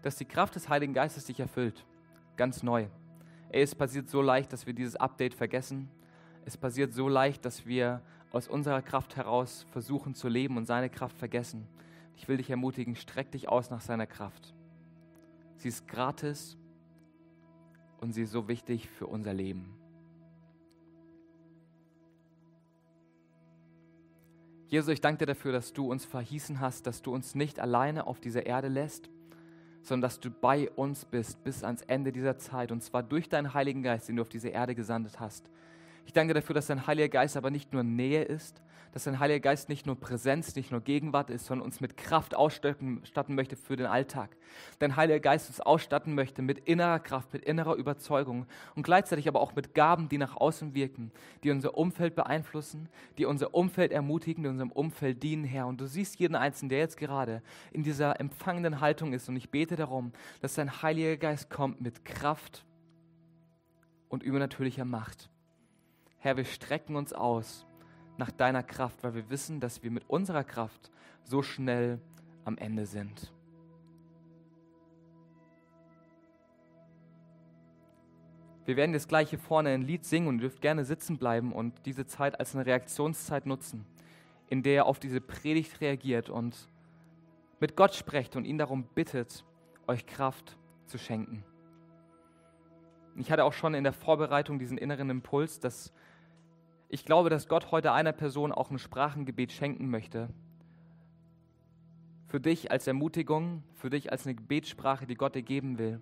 dass 0.00 0.16
die 0.16 0.24
Kraft 0.24 0.54
des 0.54 0.70
Heiligen 0.70 0.94
Geistes 0.94 1.26
dich 1.26 1.38
erfüllt. 1.38 1.84
Ganz 2.36 2.62
neu. 2.62 2.86
Ey, 3.50 3.62
es 3.62 3.74
passiert 3.74 4.08
so 4.08 4.22
leicht, 4.22 4.54
dass 4.54 4.66
wir 4.66 4.72
dieses 4.72 4.96
Update 4.96 5.34
vergessen. 5.34 5.90
Es 6.46 6.56
passiert 6.56 6.94
so 6.94 7.08
leicht, 7.08 7.44
dass 7.44 7.66
wir 7.66 8.00
aus 8.32 8.48
unserer 8.48 8.80
Kraft 8.80 9.16
heraus 9.16 9.66
versuchen 9.70 10.14
zu 10.14 10.28
leben 10.28 10.56
und 10.56 10.64
seine 10.64 10.88
Kraft 10.88 11.18
vergessen. 11.18 11.68
Ich 12.16 12.26
will 12.26 12.38
dich 12.38 12.48
ermutigen, 12.48 12.96
streck 12.96 13.30
dich 13.32 13.50
aus 13.50 13.68
nach 13.70 13.82
seiner 13.82 14.06
Kraft. 14.06 14.54
Sie 15.60 15.68
ist 15.68 15.86
gratis 15.86 16.56
und 18.00 18.14
sie 18.14 18.22
ist 18.22 18.32
so 18.32 18.48
wichtig 18.48 18.88
für 18.88 19.06
unser 19.06 19.34
Leben. 19.34 19.76
Jesus, 24.68 24.88
ich 24.88 25.02
danke 25.02 25.18
dir 25.18 25.26
dafür, 25.26 25.52
dass 25.52 25.74
du 25.74 25.90
uns 25.90 26.06
verhießen 26.06 26.60
hast, 26.60 26.86
dass 26.86 27.02
du 27.02 27.12
uns 27.12 27.34
nicht 27.34 27.60
alleine 27.60 28.06
auf 28.06 28.20
dieser 28.20 28.46
Erde 28.46 28.68
lässt, 28.68 29.10
sondern 29.82 30.08
dass 30.08 30.18
du 30.18 30.30
bei 30.30 30.70
uns 30.70 31.04
bist 31.04 31.44
bis 31.44 31.62
ans 31.62 31.82
Ende 31.82 32.10
dieser 32.10 32.38
Zeit 32.38 32.72
und 32.72 32.82
zwar 32.82 33.02
durch 33.02 33.28
deinen 33.28 33.52
Heiligen 33.52 33.82
Geist, 33.82 34.08
den 34.08 34.16
du 34.16 34.22
auf 34.22 34.30
diese 34.30 34.48
Erde 34.48 34.74
gesandt 34.74 35.20
hast. 35.20 35.50
Ich 36.06 36.12
danke 36.12 36.34
dafür, 36.34 36.54
dass 36.54 36.66
dein 36.66 36.86
Heiliger 36.86 37.08
Geist 37.08 37.36
aber 37.36 37.50
nicht 37.50 37.72
nur 37.72 37.82
Nähe 37.82 38.22
ist, 38.22 38.62
dass 38.92 39.04
dein 39.04 39.20
Heiliger 39.20 39.40
Geist 39.40 39.68
nicht 39.68 39.86
nur 39.86 39.98
Präsenz, 39.98 40.56
nicht 40.56 40.72
nur 40.72 40.80
Gegenwart 40.80 41.30
ist, 41.30 41.46
sondern 41.46 41.64
uns 41.64 41.80
mit 41.80 41.96
Kraft 41.96 42.34
ausstatten 42.34 43.02
möchte 43.28 43.56
für 43.56 43.76
den 43.76 43.86
Alltag. 43.86 44.36
Dein 44.78 44.96
Heiliger 44.96 45.20
Geist 45.20 45.48
uns 45.48 45.60
ausstatten 45.60 46.14
möchte 46.14 46.42
mit 46.42 46.58
innerer 46.58 46.98
Kraft, 46.98 47.32
mit 47.32 47.44
innerer 47.44 47.76
Überzeugung 47.76 48.46
und 48.74 48.82
gleichzeitig 48.82 49.28
aber 49.28 49.40
auch 49.40 49.54
mit 49.54 49.74
Gaben, 49.74 50.08
die 50.08 50.18
nach 50.18 50.36
außen 50.36 50.74
wirken, 50.74 51.12
die 51.44 51.50
unser 51.50 51.76
Umfeld 51.76 52.16
beeinflussen, 52.16 52.88
die 53.18 53.26
unser 53.26 53.54
Umfeld 53.54 53.92
ermutigen, 53.92 54.42
die 54.42 54.50
unserem 54.50 54.72
Umfeld 54.72 55.22
dienen, 55.22 55.44
Herr. 55.44 55.66
Und 55.66 55.80
du 55.80 55.86
siehst 55.86 56.18
jeden 56.18 56.34
Einzelnen, 56.34 56.70
der 56.70 56.78
jetzt 56.80 56.96
gerade 56.96 57.42
in 57.72 57.84
dieser 57.84 58.18
empfangenden 58.18 58.80
Haltung 58.80 59.12
ist. 59.12 59.28
Und 59.28 59.36
ich 59.36 59.50
bete 59.50 59.76
darum, 59.76 60.12
dass 60.40 60.54
dein 60.54 60.82
Heiliger 60.82 61.16
Geist 61.16 61.50
kommt 61.50 61.80
mit 61.80 62.04
Kraft 62.04 62.64
und 64.08 64.24
übernatürlicher 64.24 64.84
Macht. 64.84 65.30
Herr, 66.20 66.36
wir 66.36 66.44
strecken 66.44 66.96
uns 66.96 67.14
aus 67.14 67.66
nach 68.18 68.30
deiner 68.30 68.62
Kraft, 68.62 69.02
weil 69.02 69.14
wir 69.14 69.30
wissen, 69.30 69.58
dass 69.58 69.82
wir 69.82 69.90
mit 69.90 70.08
unserer 70.08 70.44
Kraft 70.44 70.90
so 71.24 71.42
schnell 71.42 71.98
am 72.44 72.58
Ende 72.58 72.84
sind. 72.84 73.32
Wir 78.66 78.76
werden 78.76 78.92
jetzt 78.92 79.08
gleich 79.08 79.30
hier 79.30 79.38
vorne 79.38 79.70
ein 79.70 79.82
Lied 79.82 80.04
singen 80.04 80.28
und 80.28 80.36
ihr 80.36 80.42
dürft 80.42 80.60
gerne 80.60 80.84
sitzen 80.84 81.16
bleiben 81.16 81.52
und 81.52 81.86
diese 81.86 82.06
Zeit 82.06 82.38
als 82.38 82.54
eine 82.54 82.66
Reaktionszeit 82.66 83.46
nutzen, 83.46 83.86
in 84.48 84.62
der 84.62 84.74
ihr 84.74 84.86
auf 84.86 85.00
diese 85.00 85.22
Predigt 85.22 85.80
reagiert 85.80 86.28
und 86.28 86.68
mit 87.60 87.76
Gott 87.76 87.94
sprecht 87.94 88.36
und 88.36 88.44
ihn 88.44 88.58
darum 88.58 88.84
bittet, 88.84 89.44
euch 89.86 90.06
Kraft 90.06 90.58
zu 90.86 90.98
schenken. 90.98 91.44
Ich 93.16 93.32
hatte 93.32 93.44
auch 93.44 93.54
schon 93.54 93.74
in 93.74 93.84
der 93.84 93.92
Vorbereitung 93.92 94.58
diesen 94.58 94.78
inneren 94.78 95.10
Impuls, 95.10 95.58
dass 95.58 95.92
ich 96.92 97.04
glaube, 97.04 97.30
dass 97.30 97.46
Gott 97.46 97.70
heute 97.70 97.92
einer 97.92 98.12
Person 98.12 98.50
auch 98.50 98.70
ein 98.70 98.78
Sprachengebet 98.78 99.52
schenken 99.52 99.88
möchte. 99.88 100.28
Für 102.26 102.40
dich 102.40 102.72
als 102.72 102.88
Ermutigung, 102.88 103.62
für 103.74 103.90
dich 103.90 104.10
als 104.10 104.26
eine 104.26 104.34
Gebetssprache, 104.34 105.06
die 105.06 105.14
Gott 105.14 105.36
dir 105.36 105.42
geben 105.42 105.78
will. 105.78 106.00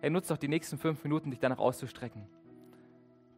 Er 0.00 0.08
nutzt 0.08 0.30
doch 0.30 0.38
die 0.38 0.48
nächsten 0.48 0.78
fünf 0.78 1.04
Minuten, 1.04 1.30
dich 1.30 1.40
danach 1.40 1.58
auszustrecken. 1.58 2.26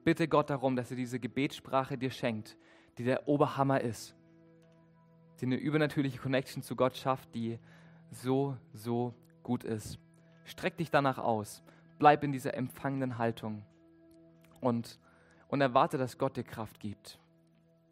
Bitte 0.05 0.29
Gott 0.29 0.49
darum, 0.51 0.77
dass 0.77 0.93
er 0.93 0.97
diese 0.97 1.19
Gebetssprache 1.19 1.99
dir 1.99 2.11
schenkt, 2.11 2.57
die 2.99 3.05
der 3.05 3.27
Oberhammer 3.29 3.81
ist, 3.81 4.15
die 5.41 5.47
eine 5.47 5.57
übernatürliche 5.57 6.19
Connection 6.19 6.63
zu 6.63 6.77
Gott 6.77 6.97
schafft, 6.97 7.35
die 7.35 7.59
so, 8.11 8.57
so 8.73 9.13
gut 9.43 9.65
ist. 9.65 9.99
Streck 10.45 10.77
dich 10.77 10.91
danach 10.91 11.19
aus, 11.19 11.65
bleib 11.99 12.23
in 12.23 12.31
dieser 12.31 12.55
empfangenen 12.55 13.19
Haltung 13.19 13.65
und 14.61 15.01
und 15.53 15.61
erwarte, 15.61 15.99
dass 15.99 16.17
Gott 16.17 16.39
dir 16.39 16.45
Kraft 16.45 16.81
gibt. 16.81 17.19